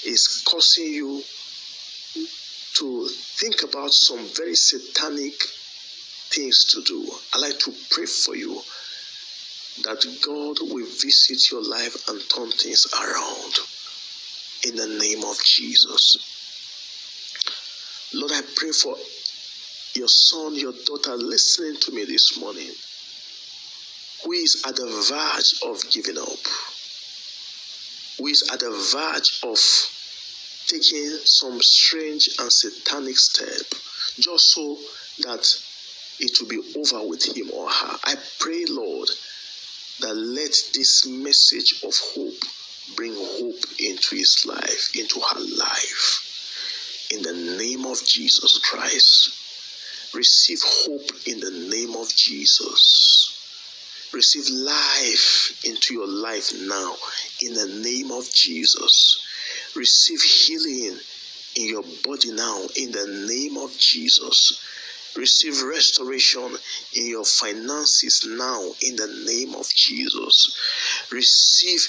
is 0.05 0.43
causing 0.47 0.85
you 0.85 1.23
to 2.75 3.07
think 3.09 3.63
about 3.63 3.91
some 3.91 4.25
very 4.35 4.55
satanic 4.55 5.33
things 6.29 6.65
to 6.65 6.81
do. 6.83 7.09
I 7.33 7.39
like 7.39 7.59
to 7.59 7.73
pray 7.89 8.05
for 8.05 8.35
you 8.35 8.61
that 9.83 10.05
God 10.21 10.71
will 10.71 10.85
visit 10.85 11.51
your 11.51 11.63
life 11.63 12.07
and 12.09 12.21
turn 12.29 12.51
things 12.51 12.85
around 12.93 13.53
in 14.67 14.75
the 14.75 14.99
name 14.99 15.23
of 15.23 15.37
Jesus. 15.43 16.38
Lord, 18.13 18.31
I 18.31 18.41
pray 18.55 18.71
for 18.71 18.95
your 19.93 20.07
son, 20.07 20.55
your 20.55 20.73
daughter 20.85 21.15
listening 21.15 21.75
to 21.81 21.91
me 21.91 22.05
this 22.05 22.39
morning 22.39 22.71
who 24.23 24.31
is 24.31 24.63
at 24.67 24.75
the 24.75 24.85
verge 24.85 25.61
of 25.63 25.89
giving 25.91 26.17
up, 26.17 26.39
who 28.17 28.27
is 28.27 28.49
at 28.51 28.59
the 28.59 28.71
verge 28.71 29.39
of 29.43 29.57
taking 30.67 31.09
some 31.25 31.61
strange 31.61 32.29
and 32.39 32.51
satanic 32.51 33.17
step 33.17 33.65
just 34.19 34.53
so 34.53 34.77
that 35.19 35.47
it 36.19 36.37
will 36.39 36.49
be 36.49 36.79
over 36.79 37.07
with 37.07 37.23
him 37.35 37.49
or 37.53 37.69
her. 37.69 37.97
I 38.03 38.15
pray, 38.39 38.65
Lord, 38.67 39.09
that 40.01 40.15
let 40.15 40.55
this 40.73 41.05
message 41.07 41.83
of 41.83 41.95
hope 42.15 42.43
bring 42.95 43.13
hope 43.15 43.63
into 43.79 44.15
his 44.15 44.45
life, 44.45 44.95
into 44.95 45.19
her 45.19 45.39
life. 45.39 46.28
In 47.11 47.23
the 47.23 47.33
name 47.57 47.85
of 47.85 48.03
Jesus 48.05 48.59
Christ, 48.59 50.13
receive 50.13 50.59
hope 50.63 51.09
in 51.25 51.39
the 51.39 51.51
name 51.51 51.95
of 51.95 52.13
Jesus. 52.15 54.09
Receive 54.11 54.49
life 54.49 55.65
into 55.65 55.93
your 55.93 56.07
life 56.07 56.51
now 56.61 56.95
in 57.41 57.53
the 57.53 57.67
name 57.83 58.11
of 58.11 58.31
Jesus. 58.33 59.21
Receive 59.75 60.21
healing 60.21 60.99
in 61.55 61.65
your 61.69 61.83
body 62.03 62.31
now 62.31 62.61
in 62.75 62.91
the 62.91 63.25
name 63.27 63.57
of 63.57 63.75
Jesus. 63.77 64.59
Receive 65.15 65.63
restoration 65.63 66.55
in 66.95 67.07
your 67.07 67.25
finances 67.25 68.25
now 68.27 68.61
in 68.81 68.95
the 68.95 69.23
name 69.25 69.55
of 69.55 69.67
Jesus. 69.73 71.07
Receive 71.11 71.87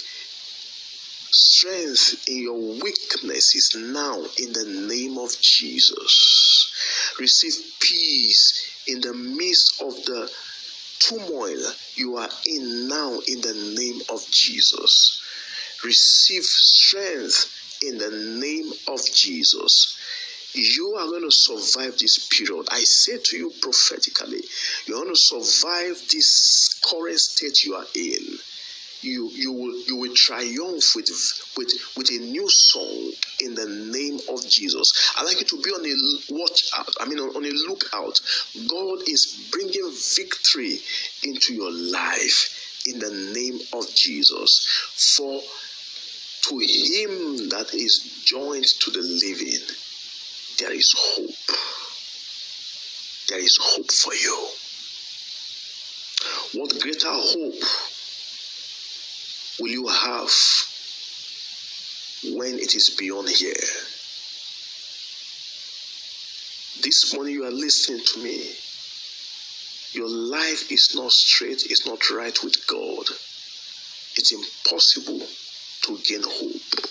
strength 1.33 2.28
in 2.28 2.39
your 2.39 2.59
weakness 2.59 3.55
is 3.55 3.76
now 3.76 4.16
in 4.39 4.53
the 4.53 4.87
name 4.89 5.18
of 5.18 5.31
Jesus. 5.41 7.14
Receive 7.18 7.55
peace 7.81 8.85
in 8.87 9.01
the 9.01 9.14
midst 9.14 9.81
of 9.83 9.95
the 10.05 10.31
turmoil 11.01 11.72
you 11.95 12.16
are 12.16 12.28
in 12.47 12.89
now 12.89 13.12
in 13.26 13.41
the 13.41 13.74
name 13.76 14.01
of 14.11 14.24
Jesus. 14.31 15.20
Receive 15.85 16.45
strength 16.45 17.78
in 17.83 17.99
the 17.99 18.11
name 18.11 18.72
of 18.89 19.01
Jesus. 19.12 19.97
You 20.53 20.97
are 20.99 21.07
going 21.07 21.22
to 21.22 21.31
survive 21.31 21.97
this 21.99 22.26
period. 22.26 22.66
I 22.70 22.81
say 22.81 23.18
to 23.22 23.37
you 23.37 23.53
prophetically, 23.62 24.43
you're 24.87 25.03
going 25.03 25.14
to 25.14 25.20
survive 25.20 26.03
this 26.11 26.81
current 26.85 27.20
state 27.20 27.62
you 27.62 27.76
are 27.76 27.87
in 27.95 28.39
you 29.03 29.31
you 29.35 29.53
will 29.53 29.83
you 29.87 29.97
will 29.97 30.15
triumph 30.15 30.95
with 30.95 31.09
with 31.57 31.73
with 31.97 32.11
a 32.11 32.19
new 32.19 32.49
song 32.49 33.13
in 33.41 33.55
the 33.55 33.67
name 33.67 34.21
of 34.29 34.47
Jesus. 34.49 34.93
I 35.17 35.25
like 35.25 35.41
you 35.41 35.47
to 35.47 35.63
be 35.63 35.71
on 35.71 35.85
a 35.87 36.35
watch 36.35 36.71
out. 36.77 36.93
I 37.01 37.07
mean 37.07 37.19
on, 37.19 37.31
on 37.37 37.45
a 37.45 37.51
lookout. 37.69 38.21
God 38.69 39.09
is 39.09 39.49
bringing 39.51 39.91
victory 40.17 40.79
into 41.25 41.55
your 41.55 41.73
life 41.73 42.83
in 42.87 42.99
the 42.99 43.33
name 43.35 43.61
of 43.73 43.93
Jesus. 43.95 44.67
For 45.17 45.41
to 46.43 46.59
him 46.59 47.49
that 47.51 47.71
is 47.75 48.23
joined 48.25 48.65
to 48.65 48.91
the 48.91 49.01
living, 49.01 49.61
there 50.59 50.73
is 50.73 50.95
hope. 50.97 51.57
There 53.29 53.39
is 53.39 53.57
hope 53.61 53.93
for 53.93 54.15
you. 54.15 54.49
What 56.53 56.81
greater 56.81 57.09
hope 57.09 57.63
will 59.61 59.71
you 59.71 59.87
have 59.87 60.31
when 62.35 62.59
it 62.59 62.75
is 62.75 62.91
beyond 62.99 63.29
here? 63.29 63.53
This 66.83 67.15
morning 67.15 67.35
you 67.35 67.45
are 67.45 67.51
listening 67.51 68.01
to 68.15 68.23
me. 68.23 68.55
Your 69.93 70.09
life 70.09 70.73
is 70.73 70.95
not 70.95 71.13
straight, 71.13 71.67
it's 71.67 71.87
not 71.87 72.11
right 72.11 72.43
with 72.43 72.67
God. 72.67 73.07
It's 74.17 74.33
impossible 74.33 75.21
to 75.83 75.99
gain 76.05 76.23
hope. 76.23 76.87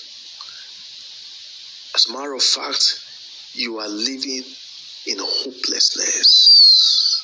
As 1.96 2.06
a 2.08 2.14
matter 2.14 2.34
of 2.34 2.44
fact, 2.44 3.02
you 3.54 3.80
are 3.80 3.90
living 3.90 4.44
in 5.08 5.18
hopelessness. 5.20 7.19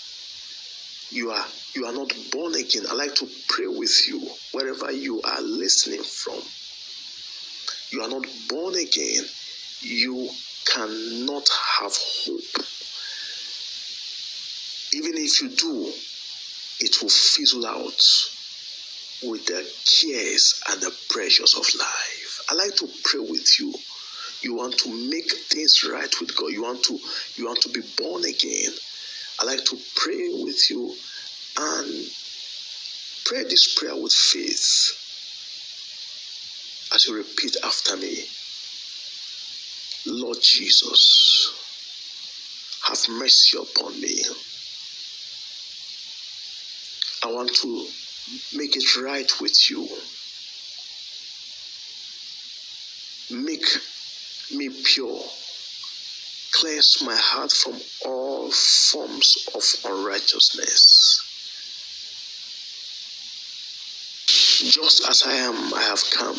You 1.16 1.32
are 1.32 1.46
you 1.74 1.86
are 1.86 1.94
not 1.94 2.12
born 2.30 2.56
again. 2.56 2.84
I 2.90 2.94
like 2.94 3.16
to 3.16 3.30
pray 3.48 3.68
with 3.68 4.06
you 4.06 4.20
wherever 4.52 4.92
you 4.92 5.22
are 5.22 5.42
listening 5.42 6.04
from. 6.04 6.42
You 7.92 8.02
are 8.02 8.10
not 8.10 8.26
born 8.50 8.76
again. 8.76 9.24
You 9.80 10.30
cannot 10.66 11.48
have 11.80 11.94
hope. 11.96 12.66
Even 14.94 15.14
if 15.16 15.42
you 15.42 15.50
do, 15.52 15.94
it 16.82 17.02
will 17.02 17.10
fizzle 17.10 17.66
out 17.66 18.04
with 19.24 19.46
the 19.46 19.66
cares 19.86 20.62
and 20.70 20.82
the 20.82 20.94
pressures 21.10 21.54
of 21.54 21.66
life. 21.80 22.42
I 22.50 22.56
like 22.56 22.76
to 22.76 22.90
pray 23.06 23.22
with 23.22 23.58
you. 23.58 23.74
You 24.42 24.56
want 24.56 24.78
to 24.80 24.90
make 25.10 25.32
things 25.32 25.90
right 25.90 26.14
with 26.20 26.36
God. 26.36 26.48
You 26.48 26.64
want 26.64 26.84
to 26.84 27.00
you 27.38 27.46
want 27.46 27.62
to 27.62 27.70
be 27.70 27.82
born 27.98 28.26
again. 28.26 28.74
I 29.40 29.46
like 29.46 29.66
to 29.66 29.78
pray 29.96 30.30
with 30.44 30.70
you 30.70 30.94
and 31.58 32.06
pray 33.26 33.44
this 33.44 33.76
prayer 33.76 33.96
with 33.96 34.14
faith 34.14 35.02
as 36.94 37.06
you 37.08 37.16
repeat 37.16 37.58
after 37.64 37.98
me. 37.98 38.26
Lord 40.08 40.38
Jesus, 40.42 41.52
have 42.88 43.10
mercy 43.10 43.58
upon 43.58 44.00
me. 44.00 44.24
I 47.24 47.32
want 47.34 47.54
to 47.56 47.88
make 48.56 48.76
it 48.76 48.96
right 48.98 49.32
with 49.42 49.70
you. 49.70 49.88
Make 53.32 53.66
me 54.54 54.70
pure. 54.84 55.22
Cleanse 56.60 57.04
my 57.06 57.16
heart 57.16 57.52
from 57.52 57.76
all 58.06 58.50
forms 58.50 59.36
of 59.54 59.64
unrighteousness. 59.92 61.22
Just 64.64 65.10
as 65.10 65.24
I 65.26 65.34
am, 65.34 65.74
I 65.74 65.82
have 65.82 66.02
come. 66.12 66.38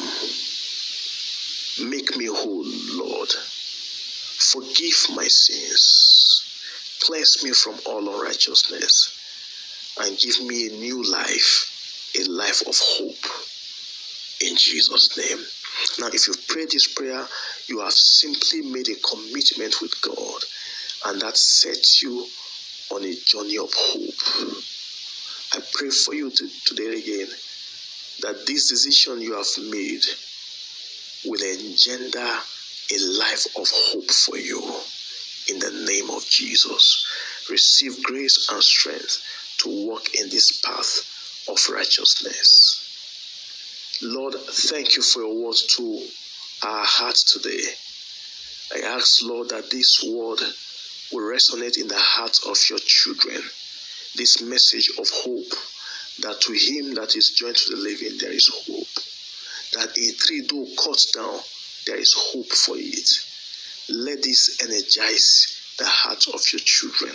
Make 1.90 2.16
me 2.16 2.26
whole, 2.26 2.64
Lord. 2.94 3.30
Forgive 3.30 5.14
my 5.14 5.26
sins. 5.28 6.42
Cleanse 7.02 7.44
me 7.44 7.52
from 7.52 7.74
all 7.84 8.08
unrighteousness. 8.08 9.18
And 10.00 10.18
give 10.18 10.40
me 10.46 10.68
a 10.68 10.70
new 10.70 11.02
life, 11.12 12.12
a 12.18 12.24
life 12.24 12.62
of 12.66 12.78
hope. 12.78 13.26
In 14.40 14.56
Jesus' 14.56 15.16
name. 15.18 15.44
Now, 15.98 16.08
if 16.08 16.26
you 16.26 16.34
pray 16.48 16.64
this 16.64 16.86
prayer, 16.94 17.26
you 17.68 17.80
have 17.80 17.92
simply 17.92 18.62
made 18.62 18.88
a 18.88 18.94
commitment 18.96 19.80
with 19.80 20.00
God, 20.02 20.42
and 21.06 21.20
that 21.22 21.36
sets 21.36 22.02
you 22.02 22.26
on 22.92 23.04
a 23.04 23.14
journey 23.14 23.58
of 23.58 23.70
hope. 23.74 24.62
I 25.54 25.60
pray 25.72 25.90
for 25.90 26.14
you 26.14 26.30
to, 26.30 26.48
today 26.66 26.98
again 26.98 27.28
that 28.22 28.46
this 28.46 28.68
decision 28.70 29.20
you 29.20 29.34
have 29.34 29.46
made 29.70 30.04
will 31.24 31.42
engender 31.42 32.18
a 32.20 32.98
life 33.18 33.46
of 33.56 33.68
hope 33.70 34.10
for 34.10 34.36
you. 34.36 34.62
in 35.48 35.58
the 35.60 35.70
name 35.86 36.10
of 36.10 36.24
Jesus. 36.26 37.06
Receive 37.50 38.02
grace 38.02 38.48
and 38.50 38.62
strength 38.62 39.22
to 39.58 39.68
walk 39.86 40.14
in 40.14 40.28
this 40.28 40.60
path 40.60 41.46
of 41.48 41.58
righteousness. 41.72 42.82
Lord, 44.02 44.34
thank 44.34 44.96
you 44.96 45.02
for 45.02 45.20
your 45.22 45.34
words 45.34 45.62
to 45.76 46.02
our 46.62 46.84
hearts 46.84 47.24
today. 47.24 47.62
I 48.74 48.94
ask, 48.96 49.22
Lord, 49.22 49.50
that 49.50 49.70
this 49.70 50.02
word 50.02 50.40
will 51.12 51.32
resonate 51.32 51.78
in 51.78 51.88
the 51.88 51.98
hearts 51.98 52.44
of 52.46 52.58
your 52.68 52.78
children. 52.78 53.42
This 54.16 54.40
message 54.42 54.90
of 54.98 55.08
hope 55.10 55.52
that 56.20 56.40
to 56.40 56.52
him 56.52 56.94
that 56.94 57.14
is 57.14 57.34
joined 57.36 57.56
to 57.56 57.70
the 57.70 57.76
living 57.76 58.18
there 58.18 58.32
is 58.32 58.48
hope. 58.66 58.88
That 59.74 59.96
a 59.96 60.16
tree 60.16 60.46
though 60.48 60.66
cut 60.82 60.98
down, 61.14 61.40
there 61.86 61.96
is 61.98 62.14
hope 62.16 62.48
for 62.48 62.76
it. 62.78 63.08
Let 63.88 64.22
this 64.22 64.58
energize 64.62 65.74
the 65.78 65.86
hearts 65.86 66.26
of 66.28 66.40
your 66.52 66.60
children. 66.64 67.12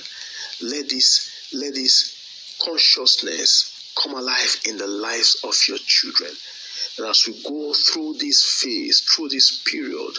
Let 0.62 0.90
this 0.90 1.50
let 1.54 1.74
this 1.74 2.58
consciousness 2.64 3.92
come 3.96 4.14
alive 4.14 4.62
in 4.66 4.78
the 4.78 4.88
lives 4.88 5.38
of 5.44 5.56
your 5.68 5.80
children. 5.80 6.32
And 6.98 7.08
as 7.08 7.24
we 7.28 7.42
go 7.44 7.74
through 7.74 8.16
this 8.20 8.62
phase, 8.62 9.02
through 9.02 9.30
this 9.30 9.62
period 9.66 10.18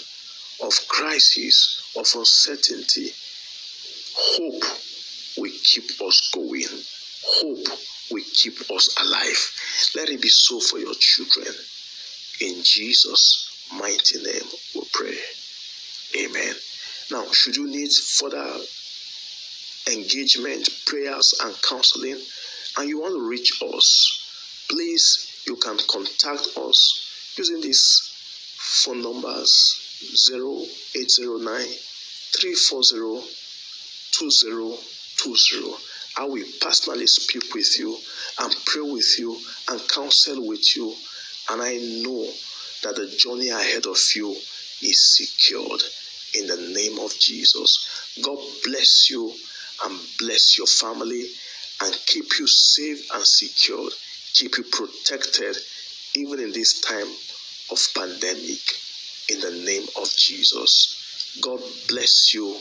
of 0.62 0.72
crisis, 0.88 1.82
of 1.96 2.06
uncertainty, 2.14 3.12
hope 4.16 4.64
will 5.36 5.52
keep 5.64 5.90
us 6.02 6.30
going. 6.32 6.66
Hope 7.24 7.78
will 8.10 8.24
keep 8.34 8.58
us 8.70 8.94
alive. 9.00 9.92
Let 9.96 10.08
it 10.10 10.22
be 10.22 10.28
so 10.28 10.60
for 10.60 10.78
your 10.78 10.94
children. 10.98 11.54
In 12.40 12.62
Jesus' 12.62 13.48
mighty 13.72 14.22
name, 14.22 14.48
we 14.74 14.82
pray. 14.92 15.18
Amen. 16.24 16.54
Now, 17.10 17.30
should 17.32 17.56
you 17.56 17.66
need 17.66 17.92
further 17.92 18.58
engagement, 19.90 20.68
prayers, 20.86 21.34
and 21.42 21.54
counseling, 21.62 22.20
and 22.78 22.88
you 22.88 23.00
want 23.00 23.14
to 23.14 23.28
reach 23.28 23.60
us, 23.62 24.66
please 24.70 25.31
you 25.46 25.56
can 25.56 25.78
contact 25.88 26.48
us 26.56 27.34
using 27.36 27.60
these 27.60 28.10
phone 28.56 29.02
numbers 29.02 29.78
0809 30.32 31.66
340 32.32 33.26
2020. 34.12 35.74
I 36.18 36.24
will 36.24 36.44
personally 36.60 37.06
speak 37.06 37.54
with 37.54 37.78
you 37.78 37.96
and 38.40 38.54
pray 38.66 38.82
with 38.82 39.18
you 39.18 39.36
and 39.70 39.80
counsel 39.88 40.46
with 40.46 40.76
you, 40.76 40.94
and 41.50 41.62
I 41.62 41.78
know 42.04 42.26
that 42.82 42.96
the 42.96 43.06
journey 43.18 43.48
ahead 43.48 43.86
of 43.86 43.98
you 44.14 44.30
is 44.82 45.16
secured 45.16 45.82
in 46.34 46.46
the 46.46 46.72
name 46.74 46.98
of 46.98 47.18
Jesus. 47.18 48.18
God 48.22 48.38
bless 48.64 49.10
you 49.10 49.32
and 49.84 49.98
bless 50.18 50.58
your 50.58 50.66
family 50.66 51.26
and 51.82 51.98
keep 52.06 52.38
you 52.38 52.46
safe 52.46 53.08
and 53.14 53.24
secured, 53.24 53.92
keep 54.34 54.56
you 54.56 54.64
protected 54.64 55.56
even 56.14 56.40
in 56.40 56.52
this 56.52 56.80
time 56.80 57.08
of 57.70 57.78
pandemic 57.94 58.60
in 59.28 59.40
the 59.40 59.62
name 59.64 59.86
of 59.96 60.08
Jesus. 60.16 61.38
God 61.40 61.60
bless 61.88 62.34
you 62.34 62.56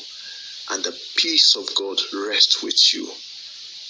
and 0.72 0.84
the 0.84 0.98
peace 1.18 1.56
of 1.56 1.68
God 1.76 2.00
rest 2.28 2.64
with 2.64 2.94
you 2.94 3.10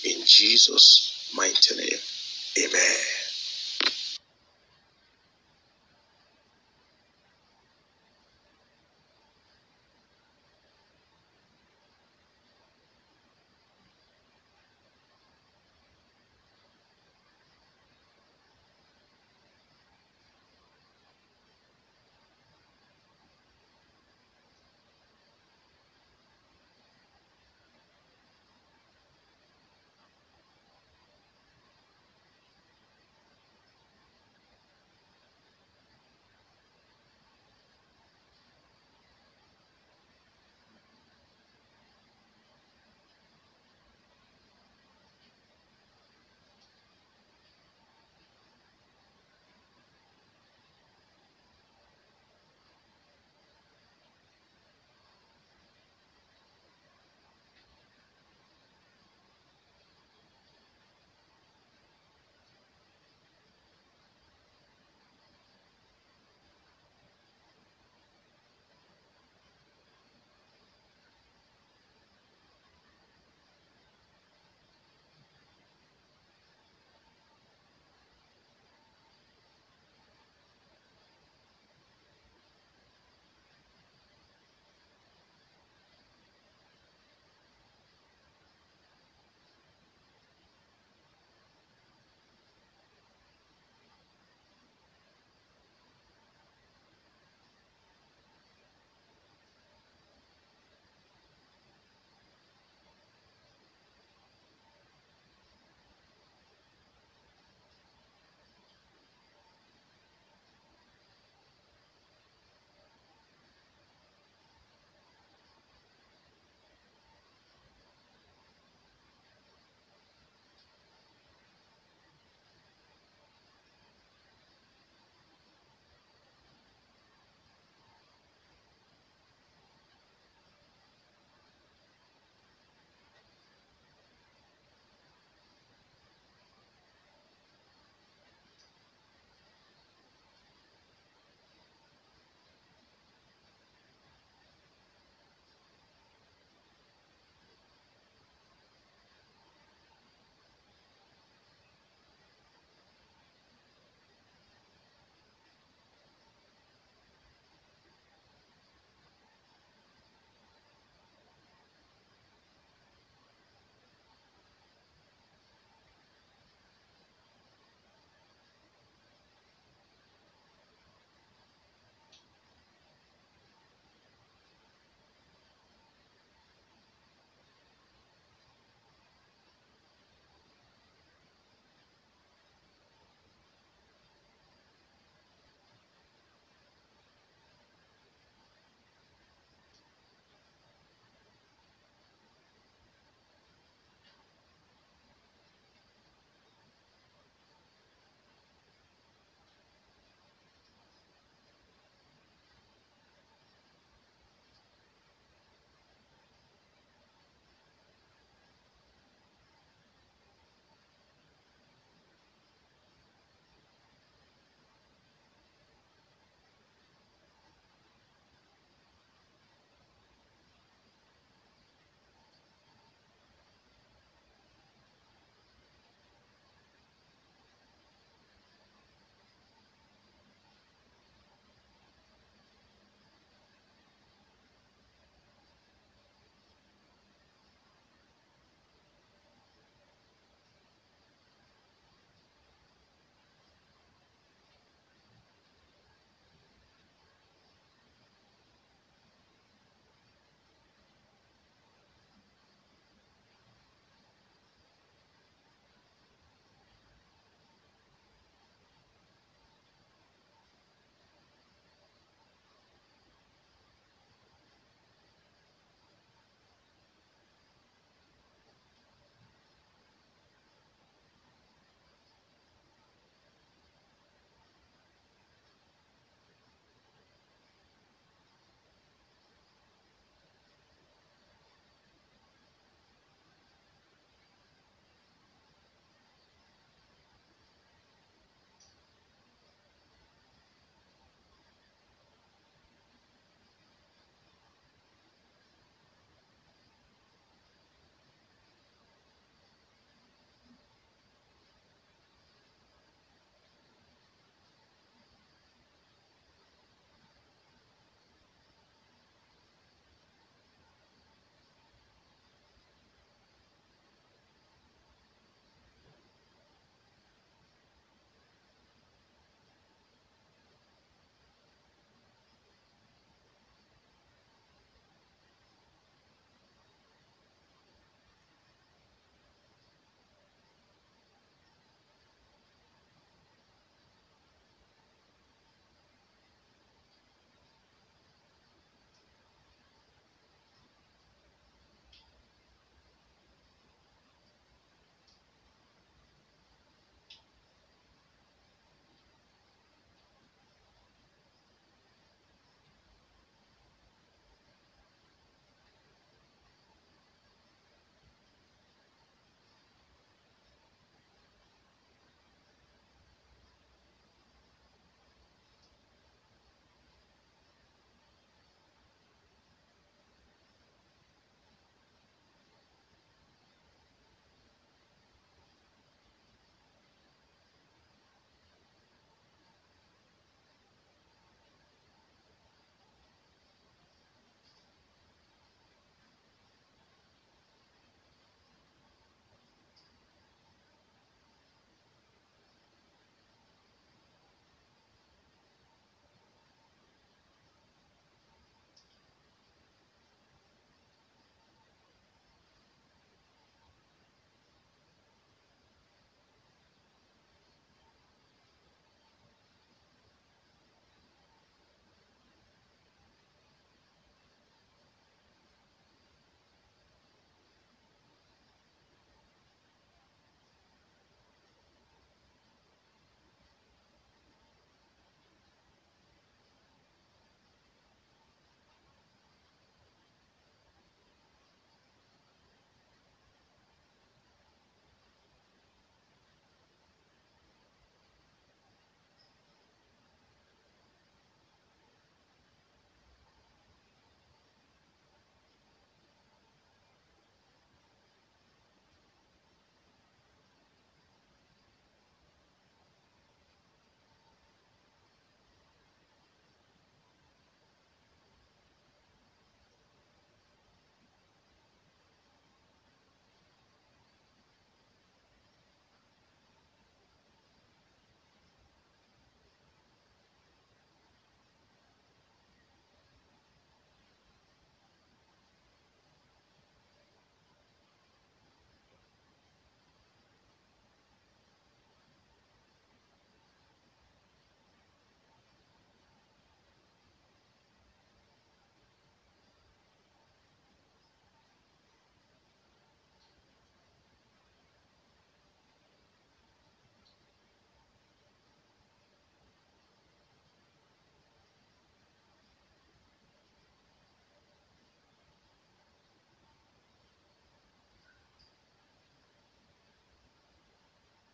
in 0.04 0.22
Jesus' 0.26 1.32
mighty 1.36 1.76
name. 1.76 2.00
Amen. 2.58 3.11